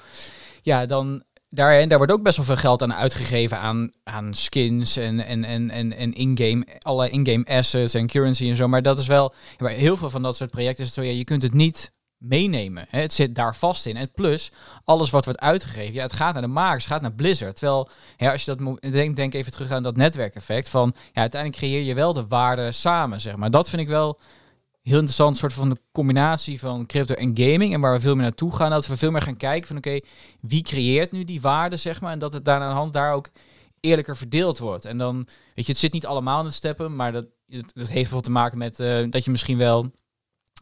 [0.61, 4.97] Ja, dan daar, daar wordt ook best wel veel geld aan uitgegeven aan, aan skins
[4.97, 8.67] en, en, en, en, en in-game, alle in-game assets en currency en zo.
[8.67, 11.41] Maar dat is wel, heel veel van dat soort projecten is zo, ja, je kunt
[11.41, 12.85] het niet meenemen.
[12.89, 12.99] Hè?
[12.99, 13.97] Het zit daar vast in.
[13.97, 14.51] En plus,
[14.83, 17.55] alles wat wordt uitgegeven, ja, het gaat naar de makers, het gaat naar Blizzard.
[17.55, 21.61] Terwijl, ja, als je dat denk, denk even terug aan dat netwerkeffect van, ja, uiteindelijk
[21.61, 23.51] creëer je wel de waarde samen, zeg maar.
[23.51, 24.19] Dat vind ik wel
[24.81, 27.73] heel interessant, soort van de combinatie van crypto en gaming.
[27.73, 29.99] En waar we veel meer naartoe gaan, dat we veel meer gaan kijken van, oké,
[30.41, 32.11] wie creëert nu die waarde, zeg maar.
[32.11, 33.29] En dat het daar aan de hand daar ook
[33.79, 34.85] eerlijker verdeeld wordt.
[34.85, 37.75] En dan, weet je, het zit niet allemaal in het steppen, maar dat, dat, dat
[37.75, 39.91] heeft bijvoorbeeld te maken met eh, dat je misschien wel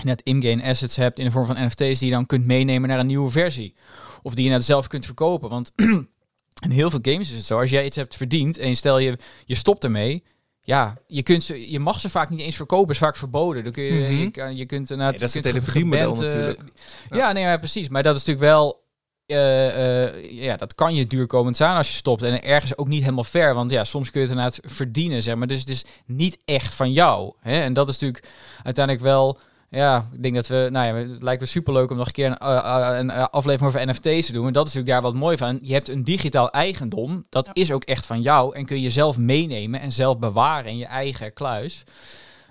[0.04, 3.00] net in-game assets hebt in de vorm van NFT's die je dan kunt meenemen naar
[3.00, 3.74] een nieuwe versie.
[4.22, 5.50] Of die je net zelf kunt verkopen.
[5.50, 5.72] Want
[6.66, 9.18] in heel veel games is het zo, als jij iets hebt verdiend en stel je,
[9.46, 10.24] je stopt ermee,
[10.68, 13.64] ja, je, kunt ze, je mag ze vaak niet eens verkopen, is vaak verboden.
[13.64, 14.48] Dan kun je, Mhm.
[14.50, 15.12] je, je kunt inderdaad...
[15.20, 16.62] Nee, dat is het geband, eh, natuurlijk.
[17.10, 17.90] Ja, nee, ja, precies.
[17.90, 18.84] Maar dat is natuurlijk wel...
[19.26, 22.22] eh, eh, ja, dat kan je duurkomend zijn als je stopt.
[22.22, 23.54] En ergens ook niet helemaal fair.
[23.54, 25.48] Want ja, soms kun je het inderdaad verdienen, zeg maar.
[25.48, 27.34] Dus het is niet echt van jou.
[27.40, 27.62] Hè?
[27.62, 28.24] En dat is natuurlijk
[28.64, 29.40] uiteindelijk wel...
[29.70, 30.68] Ja, ik denk dat we...
[30.72, 32.58] Nou ja, het lijkt me superleuk om nog een keer een, eh,
[32.92, 34.48] eh, een eh, aflevering over NFT's te doen.
[34.48, 35.60] En dat is natuurlijk daar wat mooi van.
[35.62, 37.26] Je hebt een digitaal eigendom.
[37.30, 37.52] Dat Ja.
[37.54, 38.56] is ook echt van jou.
[38.56, 41.84] En kun je zelf meenemen en zelf bewaren in je eigen kluis.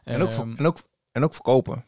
[0.04, 0.78] en, ook, Ehm, en, ook,
[1.12, 1.84] en ook verkopen.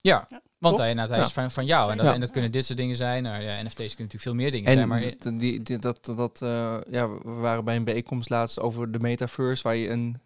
[0.00, 1.24] ja, Ja, want hij, nou, hij Ja.
[1.24, 1.90] is van, van jou.
[1.90, 2.14] En dat, Ja.
[2.14, 3.22] en dat kunnen dit soort dingen zijn.
[3.22, 4.88] Nou, ja, NFT's kunnen natuurlijk veel meer dingen En zijn.
[4.88, 5.00] Maar
[5.38, 9.62] die, die, dat, dat, eh, ja, we waren bij een bijeenkomst laatst over de metaverse,
[9.62, 10.20] waar je een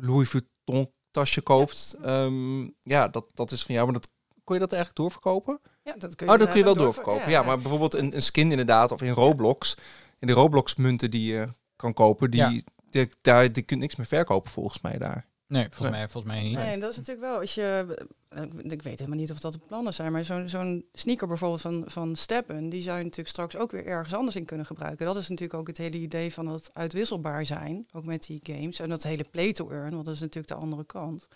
[0.00, 1.96] Louis Vuitton tasje koopt.
[2.02, 4.08] Ehm, ja, dat, dat is van jou, maar dat
[4.44, 5.60] kon je dat eigenlijk doorverkopen?
[5.82, 7.30] Ja, dat kun je Oh, dat kun je wel doorverkopen.
[7.30, 9.74] Ja, maar bijvoorbeeld een, een skin inderdaad, of in Roblox,
[10.18, 13.96] in de Roblox munten die je kan kopen, die, die, daar, die kun je niks
[13.96, 15.26] meer verkopen volgens mij daar.
[15.48, 15.90] Nee, volgens, Nee.
[15.90, 16.56] mij, volgens mij niet.
[16.56, 17.96] Nee, en dat is natuurlijk wel, als je,
[18.28, 21.60] eh, ik weet helemaal niet of dat de plannen zijn, maar zo'n zo'n sneaker bijvoorbeeld
[21.60, 25.06] van, van Steppen, die zou je natuurlijk straks ook weer ergens anders in kunnen gebruiken.
[25.06, 28.78] Dat is natuurlijk ook het hele idee van het uitwisselbaar zijn, ook met die games.
[28.80, 31.28] En dat hele play to earn, want dat is natuurlijk de andere kant.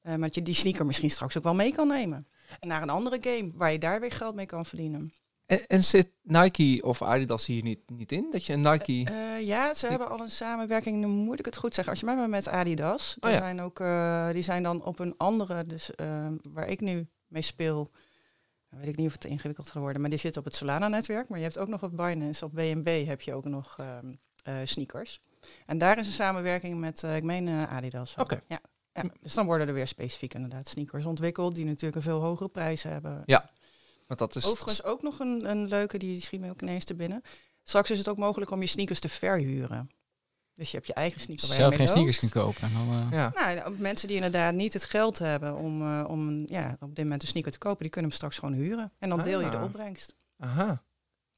[0.00, 2.26] Eh, maar dat je die sneaker misschien straks ook wel mee kan nemen.
[2.60, 5.12] Naar een andere game, waar je daar weer geld mee kan verdienen.
[5.50, 8.26] En, en zit Nike of Adidas hier niet, niet in?
[8.30, 9.10] Dat je een Nike...
[9.10, 11.92] Eh, ja, ze hebben al een samenwerking, nu moet ik het goed zeggen.
[11.92, 13.38] Als je mij met Adidas, Oh die, ja.
[13.38, 17.42] zijn ook, eh, die zijn dan op een andere, dus eh, waar ik nu mee
[17.42, 17.90] speel,
[18.68, 21.28] weet ik niet of het te ingewikkeld gaat worden, maar die zit op het Solana-netwerk.
[21.28, 24.54] Maar je hebt ook nog op Binance, op BNB heb je ook nog ehm, eh,
[24.64, 25.20] sneakers.
[25.66, 28.18] En daar is een samenwerking met, eh, ik meen eh, Adidas.
[28.18, 28.32] ook.
[28.32, 28.40] Oké.
[28.48, 28.60] Ja.
[28.92, 32.48] Ja, dus dan worden er weer specifiek inderdaad sneakers ontwikkeld die natuurlijk een veel hogere
[32.48, 33.22] prijs hebben.
[34.18, 34.46] Want dat is...
[34.50, 37.22] Overigens ook nog een, een leuke, die schiet me ook ineens te binnen.
[37.62, 39.90] Straks is het ook mogelijk om je sneakers te verhuren.
[40.54, 42.62] Dus je hebt je eigen sneaker waar je zelf geen sneakers kunt kopen.
[42.62, 43.32] En dan, eh, ja.
[43.54, 47.22] Nou, mensen die inderdaad niet het geld hebben om, eh, om ja, op dit moment
[47.22, 48.92] een sneaker te kopen, die kunnen hem straks gewoon huren.
[48.98, 49.62] En dan deel je de Ah.
[49.64, 50.14] opbrengst.
[50.38, 50.82] Aha.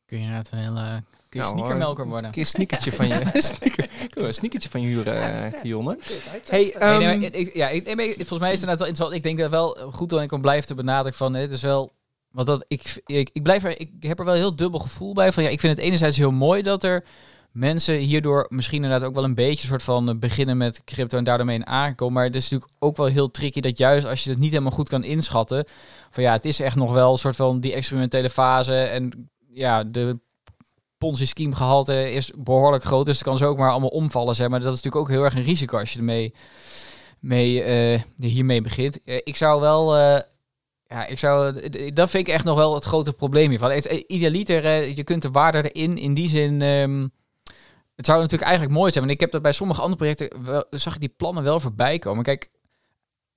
[0.05, 2.31] kun je inderdaad een hele kun je Nou, sneakermelker worden.
[2.31, 3.14] keer een sneakertje van je...
[3.55, 5.61] sneaker, kunnen een sneakertje van je huren, eh?
[5.61, 6.33] Kun je uittesten.
[6.51, 8.87] Hey, Nee, nee, Ehm, maar ik, ja, ik, nee, volgens mij is het inderdaad wel
[8.87, 9.12] interessant.
[9.14, 11.93] Ik denk dat wel goed dat ik om blijf te benadrukken van het is wel.
[12.33, 15.33] Want dat ik, ik, ik blijf er, ik heb er wel heel dubbel gevoel bij.
[15.33, 17.05] Van ja, ik vind het enerzijds heel mooi dat er
[17.53, 21.24] mensen hierdoor misschien inderdaad ook wel een beetje soort van eh, beginnen met crypto en
[21.24, 22.14] daardoor mee in aankomen.
[22.14, 24.72] Maar het is natuurlijk ook wel heel tricky dat juist als je het niet helemaal
[24.72, 25.64] goed kan inschatten.
[26.11, 28.74] Van ja, het is echt nog wel een soort van die experimentele fase.
[28.74, 30.18] En ja, de
[30.99, 33.07] Ponzi scheme gehalte is behoorlijk groot.
[33.07, 34.35] Dus het kan zo ook maar allemaal omvallen.
[34.35, 36.35] Zeg maar dat is natuurlijk ook heel erg een risico als je ermee
[37.20, 39.03] mee, eh, hiermee begint.
[39.05, 39.95] Eh, ik zou wel.
[40.93, 41.53] Ja, ik zou,
[41.93, 43.82] dat vind ik echt nog wel het grote probleem hiervan.
[44.07, 46.62] Idealiter, eh, je kunt de waarde erin, in die zin.
[46.62, 47.09] ehm,
[47.97, 49.05] het zou natuurlijk eigenlijk mooi zijn.
[49.05, 50.45] Want ik heb dat bij sommige andere projecten.
[50.45, 52.24] Wel, zag ik die plannen wel voorbij komen.
[52.24, 52.51] Kijk,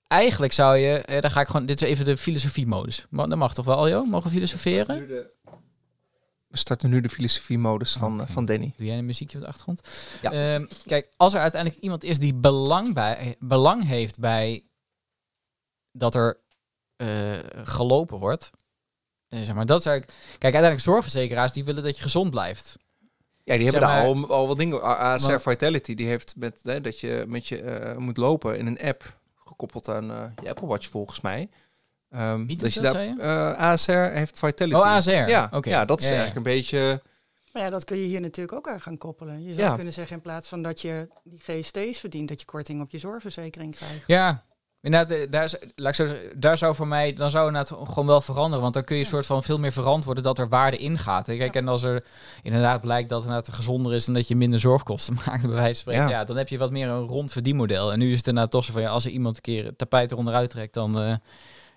[0.08, 0.98] eigenlijk zou je.
[0.98, 1.66] Eh, dan ga ik gewoon.
[1.66, 3.06] Dit is even de filosofie-modus.
[3.10, 4.08] Maar dat mag toch wel, joh?
[4.08, 5.08] Mogen we filosoferen?
[6.48, 8.24] We starten nu de filosofie-modus van, Oké.
[8.24, 8.74] eh, van Danny.
[8.78, 9.82] Doe jij een muziekje op de achtergrond?
[10.22, 10.32] Ja.
[10.32, 14.64] Ehm, kijk, als er uiteindelijk iemand is die belang, bij, belang heeft bij
[15.92, 16.44] dat er
[17.64, 18.50] gelopen wordt.
[19.30, 22.76] eh, zeg maar, dat is eigenlijk, kijk, uiteindelijk zorgverzekeraars die willen dat je gezond blijft.
[23.44, 24.82] Ja, die Zeg hebben daar al, al wat dingen.
[24.84, 28.66] ASR Maar- Vitality, die heeft met hè, dat je met je eh, moet lopen in
[28.68, 31.50] een app gekoppeld aan eh, je Apple Watch volgens mij.
[32.10, 34.76] Ehm, Wie dat doet je dat, daar, zei eh, ASR heeft Vitality.
[34.78, 35.10] Oh, ASR.
[35.12, 35.70] Ja, Oké.
[35.70, 36.18] ja, dat is Ja, ja.
[36.20, 37.02] eigenlijk een beetje.
[37.52, 39.44] Maar ja, dat kun je hier natuurlijk ook aan gaan koppelen.
[39.44, 39.76] Je zou Ja.
[39.76, 42.98] kunnen zeggen, in plaats van dat je die GST's verdient, dat je korting op je
[42.98, 44.04] zorgverzekering krijgt.
[44.08, 44.44] Ja,
[44.86, 47.72] inderdaad, eh, daar, is, laat ik zo zeggen, daar zou voor mij, dan zou het
[47.84, 48.62] gewoon wel veranderen.
[48.62, 51.26] Want dan kun je een soort van veel meer verantwoorden dat er waarde in gaat.
[51.26, 52.04] Kijk, en als er
[52.44, 55.76] inderdaad blijkt dat het gezonder is en dat je minder zorgkosten maakt, bij wijze van
[55.76, 56.10] spreken, Ja.
[56.20, 56.24] ja.
[56.24, 57.92] dan heb je wat meer een rond verdienmodel.
[57.92, 59.78] En nu is het inderdaad toch zo van, ja, als er iemand een keer het
[59.78, 61.16] tapijt eronder uittrekt, dan eh,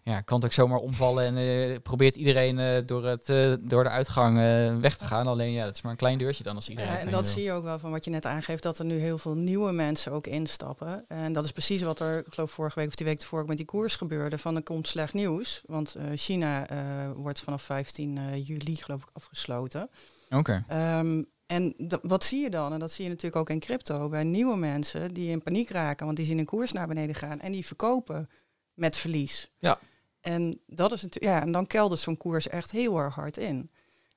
[0.08, 3.82] ja, kan het ook zomaar omvallen en eh, probeert iedereen eh, door, het, eh, door
[3.82, 5.26] de uitgang eh, weg te gaan.
[5.26, 6.92] Alleen ja, dat is maar een klein deurtje dan als iedereen.
[6.92, 7.30] Ja, en dat wil.
[7.32, 9.72] zie je ook wel van wat je net aangeeft, dat er nu heel veel nieuwe
[9.72, 11.04] mensen ook instappen.
[11.08, 13.46] En dat is precies wat er, ik geloof vorige week of die week ervoor ook
[13.48, 14.38] met die koers gebeurde.
[14.38, 16.78] Van er komt slecht nieuws, want eh, China eh,
[17.16, 19.90] wordt vanaf 15 eh, juli geloof ik afgesloten.
[20.30, 20.64] Oké.
[20.68, 22.72] Ehm, en dat- wat zie je dan?
[22.72, 26.04] En dat zie je natuurlijk ook in crypto, bij nieuwe mensen die in paniek raken,
[26.04, 28.28] want die zien een koers naar beneden gaan en die verkopen
[28.74, 29.50] met verlies.
[29.58, 29.78] Ja.
[30.20, 33.70] En dat is natuurlijk, ja, en dan keldert zo'n koers echt heel erg hard in.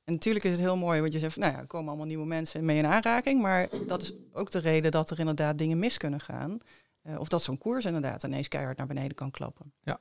[0.04, 2.26] En natuurlijk is het heel mooi wat je zegt, nou ja, er komen allemaal nieuwe
[2.26, 5.98] mensen mee in aanraking, maar dat is ook de reden dat er inderdaad dingen mis
[5.98, 6.58] kunnen gaan.
[7.02, 9.74] Eh, of dat zo'n koers inderdaad ineens keihard naar beneden kan klappen.
[9.84, 10.00] Ja,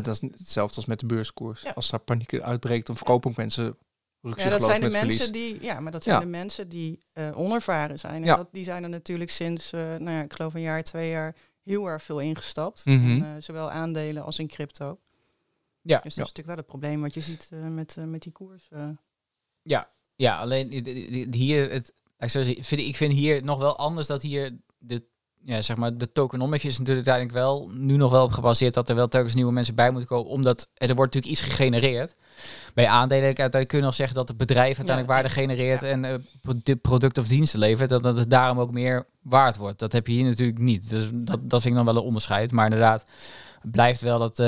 [0.00, 1.62] dat is hetzelfde als met de beurskoers.
[1.62, 1.70] Ja.
[1.74, 3.76] Als daar paniek uitbreekt, dan verkopen ook mensen
[4.20, 5.08] Ja, dat zijn de verlies.
[5.08, 6.20] mensen die, ja, maar dat zijn Ja.
[6.22, 8.14] de mensen die eh, onervaren zijn.
[8.14, 8.36] En Ja.
[8.36, 11.34] dat, die zijn er natuurlijk sinds, eh, nou ja, ik geloof een jaar, twee jaar
[11.62, 12.84] heel erg veel ingestapt.
[12.84, 13.22] Mhm.
[13.22, 14.98] En, zowel aandelen als in crypto.
[15.82, 15.94] Ja.
[16.02, 18.32] Dus dat is natuurlijk wel het probleem wat je ziet eh, met, eh, met die
[18.32, 18.68] koers.
[18.70, 18.88] eh.
[20.16, 22.30] Ja, alleen die- die- hier, het, ik,
[22.64, 25.02] vind, ik vind hier nog wel anders dat hier de,
[25.44, 28.88] ja, zeg maar, de tokenomics is natuurlijk uiteindelijk wel nu nog wel op gebaseerd dat
[28.88, 32.14] er wel telkens nieuwe mensen bij moeten komen, omdat er wordt natuurlijk iets gegenereerd.
[32.74, 35.14] Bij aandelen uiteindelijk kun je nog zeggen dat het bedrijf uiteindelijk Ja.
[35.14, 36.24] waarde genereert en
[36.62, 39.78] de product of diensten levert, dat, dat het daarom ook meer waard wordt.
[39.78, 40.88] Dat heb je hier natuurlijk niet.
[40.88, 42.52] Dus dat, dat vind ik dan wel een onderscheid.
[42.52, 43.04] Maar inderdaad,
[43.62, 44.38] blijft wel dat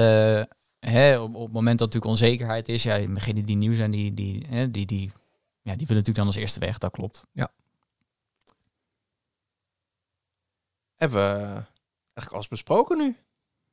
[0.90, 4.14] hè, op, op het moment dat natuurlijk onzekerheid is, ja, degenen die nieuw zijn, die,
[4.14, 5.10] die, hè, die, die,
[5.62, 7.24] ja, die willen natuurlijk dan als eerste weg, dat klopt.
[10.94, 13.16] Hebben we eigenlijk alles besproken nu?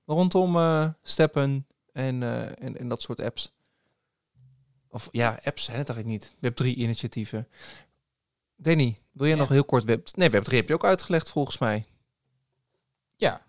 [0.06, 3.52] Rondom eh, steppen en, eh, en, en dat soort apps.
[4.90, 6.54] Of ja, apps zijn het eigenlijk niet.
[6.54, 7.48] Web3 initiatieven.
[8.56, 9.42] Danny, wil jij Ja.
[9.42, 10.08] nog heel kort Web...
[10.16, 11.86] Nee, Web3 heb je ook uitgelegd volgens mij.
[13.16, 13.46] Ja.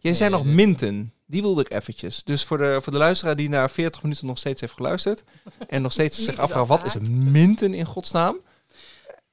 [0.00, 1.13] Jij zei Nee, nog de- minten.
[1.26, 2.24] Die wilde ik eventjes.
[2.24, 5.24] Dus voor de, voor de luisteraar die na 40 minuten nog steeds heeft geluisterd...
[5.68, 8.40] en nog steeds zich afvraagt, wat is een minten in godsnaam?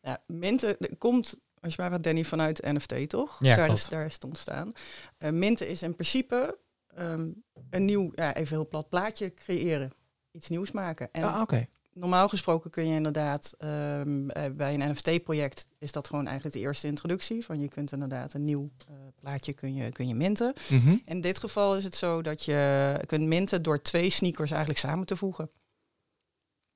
[0.02, 3.38] Ja, Minten komt, als je mij wat Danny, vanuit NFT toch?
[3.40, 4.74] Ja, daar, is, daar is het ontstaan.
[5.18, 7.30] Eh Minten is in principe ehm,
[7.70, 9.92] een nieuw, ja, even heel plat plaatje creëren.
[10.32, 11.10] Iets nieuws maken.
[11.12, 11.68] En Ah, oké.
[11.94, 16.62] Normaal gesproken kun je inderdaad ehm, eh, bij een NFT-project is dat gewoon eigenlijk de
[16.62, 17.46] eerste introductie.
[17.46, 20.54] Van je kunt inderdaad een nieuw eh, plaatje kun je, kun je minten.
[20.70, 20.98] Mhm.
[21.06, 25.06] In dit geval is het zo dat je kunt minten door twee sneakers eigenlijk samen
[25.06, 25.50] te voegen.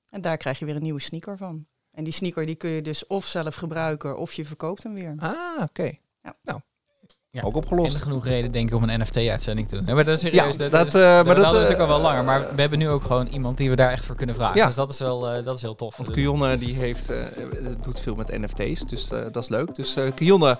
[0.10, 1.66] En daar krijg je weer een nieuwe sneaker van.
[1.92, 5.14] En die sneaker die kun je dus of zelf gebruiken of je verkoopt hem weer.
[5.18, 5.98] Ah, oké.
[6.22, 6.38] Ja.
[6.42, 6.62] Nou,
[7.36, 7.42] Ja.
[7.42, 7.96] ook En opgelost.
[8.02, 9.86] genoeg reden denk ik om een NFT-uitzending te doen.
[9.88, 10.52] Ja, maar dat is serieus.
[10.56, 12.24] Ja, dat, dat, is- eh, maar dat, we eh, natuurlijk al wel langer.
[12.24, 14.58] Maar we hebben nu ook gewoon iemand die we daar echt voor kunnen vragen.
[14.58, 14.66] Ja.
[14.66, 15.98] Dus dat is wel eh, dat is heel tof.
[15.98, 17.12] Want Kionne die heeft,
[17.82, 19.76] doet veel met NFT's, dus eh, dat is leuk.
[19.76, 20.58] Dus eh Kionne,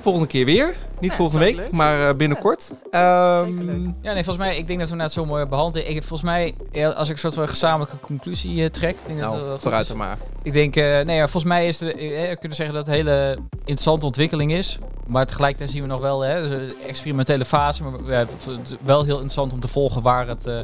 [0.00, 0.74] volgende keer weer.
[1.00, 2.72] Niet Ja, volgende week, leuk maar eh, binnenkort.
[2.90, 3.94] Ehm, zeker leuk.
[4.02, 5.88] Ja, nee, volgens mij, ik denk dat we net zo mooi behandelen.
[5.88, 8.90] Ik, volgens mij, ja, als ik een soort van gezamenlijke conclusie eh, trek.
[8.90, 10.18] Ik denk dat dat wel nou, vooruit maar.
[10.42, 13.04] Ik denk, eh, nee, ja, volgens mij is het, we kunnen zeggen dat het een
[13.04, 14.78] hele interessante ontwikkeling is.
[15.06, 17.84] Maar tegelijkertijd zien we nog wel hè, dus een experimentele fase.
[17.84, 18.34] Maar ja, het
[18.64, 20.58] is wel heel interessant om te volgen waar het, eh,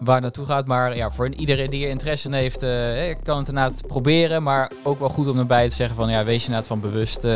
[0.00, 0.66] waar het naartoe gaat.
[0.66, 2.58] Maar ja, voor iedereen die er interesse in heeft,
[3.22, 4.42] kan het inderdaad proberen.
[4.42, 7.26] Maar ook wel goed om erbij te zeggen van, ja, wees je inderdaad van bewust.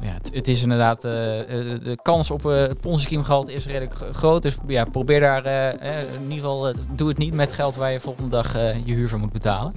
[0.00, 3.94] Ja, het, het is inderdaad, eh, eh, de kans op het ponzi gehalte is redelijk
[3.94, 4.42] gro- groot.
[4.42, 8.00] Dus ja, probeer daar, eh, in ieder geval, doe het niet met geld waar je
[8.00, 8.52] volgende dag
[8.84, 9.72] je huur voor moet betalen.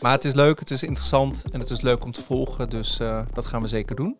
[0.00, 2.68] Maar het is leuk, het is interessant en het is leuk om te volgen.
[2.68, 2.98] Dus
[3.32, 4.16] dat gaan we zeker doen.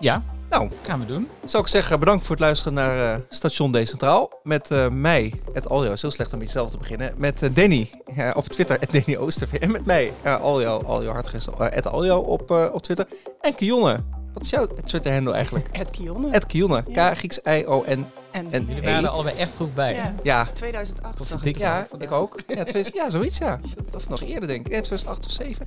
[0.00, 0.22] Ja,
[0.54, 1.28] Nou, gaan we doen.
[1.44, 4.40] zou ik zeggen, bedankt voor het luisteren naar eh, Station Decentraal.
[4.42, 7.14] Met eh, mij, het Aljo, is heel slecht om jezelf te beginnen.
[7.16, 7.90] Met eh, Danny
[8.34, 9.62] op Twitter, het Danny Oosterveer.
[9.62, 13.06] En met mij, uh, Aljo, Aljo Hartgis, eh, het Aljo op, op Twitter.
[13.40, 14.00] En Kionne,
[14.32, 15.68] wat is jouw Twitter-handle eigenlijk?
[15.80, 16.30] Ed Kionne.
[16.30, 16.82] Het Kionne.
[16.82, 19.94] K-Grieks-I-O-N En, En- Jullie waren er allebei echt vroeg bij.
[19.94, 21.54] ja, Ja, 2008 Wat zag dik.
[21.56, 22.40] ik ja ik ook.
[22.46, 23.60] Ja, twee- ja zoiets ja.
[23.96, 24.72] Of nog eerder denk ik.
[24.72, 25.66] Ja, 2008 of 7.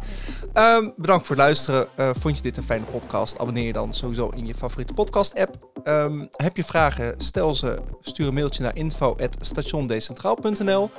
[0.54, 1.88] Ehm, bedankt voor het luisteren.
[1.96, 3.40] Eh, vond je dit een fijne podcast?
[3.40, 5.56] Abonneer je dan sowieso in je favoriete podcast app.
[5.84, 7.14] Ehm, heb je vragen?
[7.18, 7.80] Stel ze.
[8.02, 10.90] Stuur een mailtje naar info.stationdecentraal.nl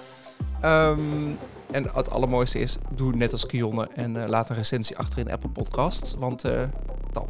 [0.61, 1.01] Ehm,
[1.71, 5.31] En het allermooiste is, doe net als Kionne en eh, laat een recensie achter in
[5.31, 6.15] Apple Podcasts.
[6.19, 6.61] Want eh,
[7.13, 7.27] dan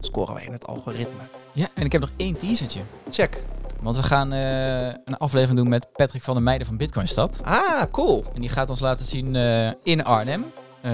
[0.00, 1.22] scoren wij in het algoritme.
[1.52, 2.80] Ja, en ik heb nog één teasertje.
[3.10, 3.44] Check.
[3.82, 7.40] Want we gaan eh, een aflevering doen met Patrick van der Meijden van Bitcoinstad.
[7.44, 8.24] Ah, cool.
[8.34, 10.44] En die gaat ons laten zien eh, in Arnhem.
[10.80, 10.92] eh,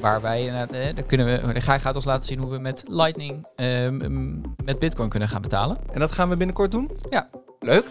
[0.00, 3.46] waar wij daar kunnen we, hij gaat ons laten zien hoe we met Lightning
[4.64, 5.78] met Bitcoin kunnen gaan betalen.
[5.92, 6.90] En dat gaan we binnenkort doen?
[7.10, 7.28] Ja.
[7.60, 7.84] Leuk.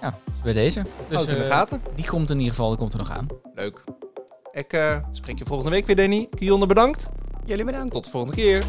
[0.00, 0.82] Ja, dus bij deze.
[0.82, 1.80] Dus, Houd het in de gaten.
[1.94, 3.26] Die komt in ieder geval, die komt er nog aan.
[3.54, 3.84] Leuk.
[4.52, 6.28] Ik eh, spreek je volgende week weer, Danny.
[6.34, 7.10] Kionne, bedankt.
[7.44, 7.92] Jullie bedankt.
[7.92, 8.64] Tot de volgende keer.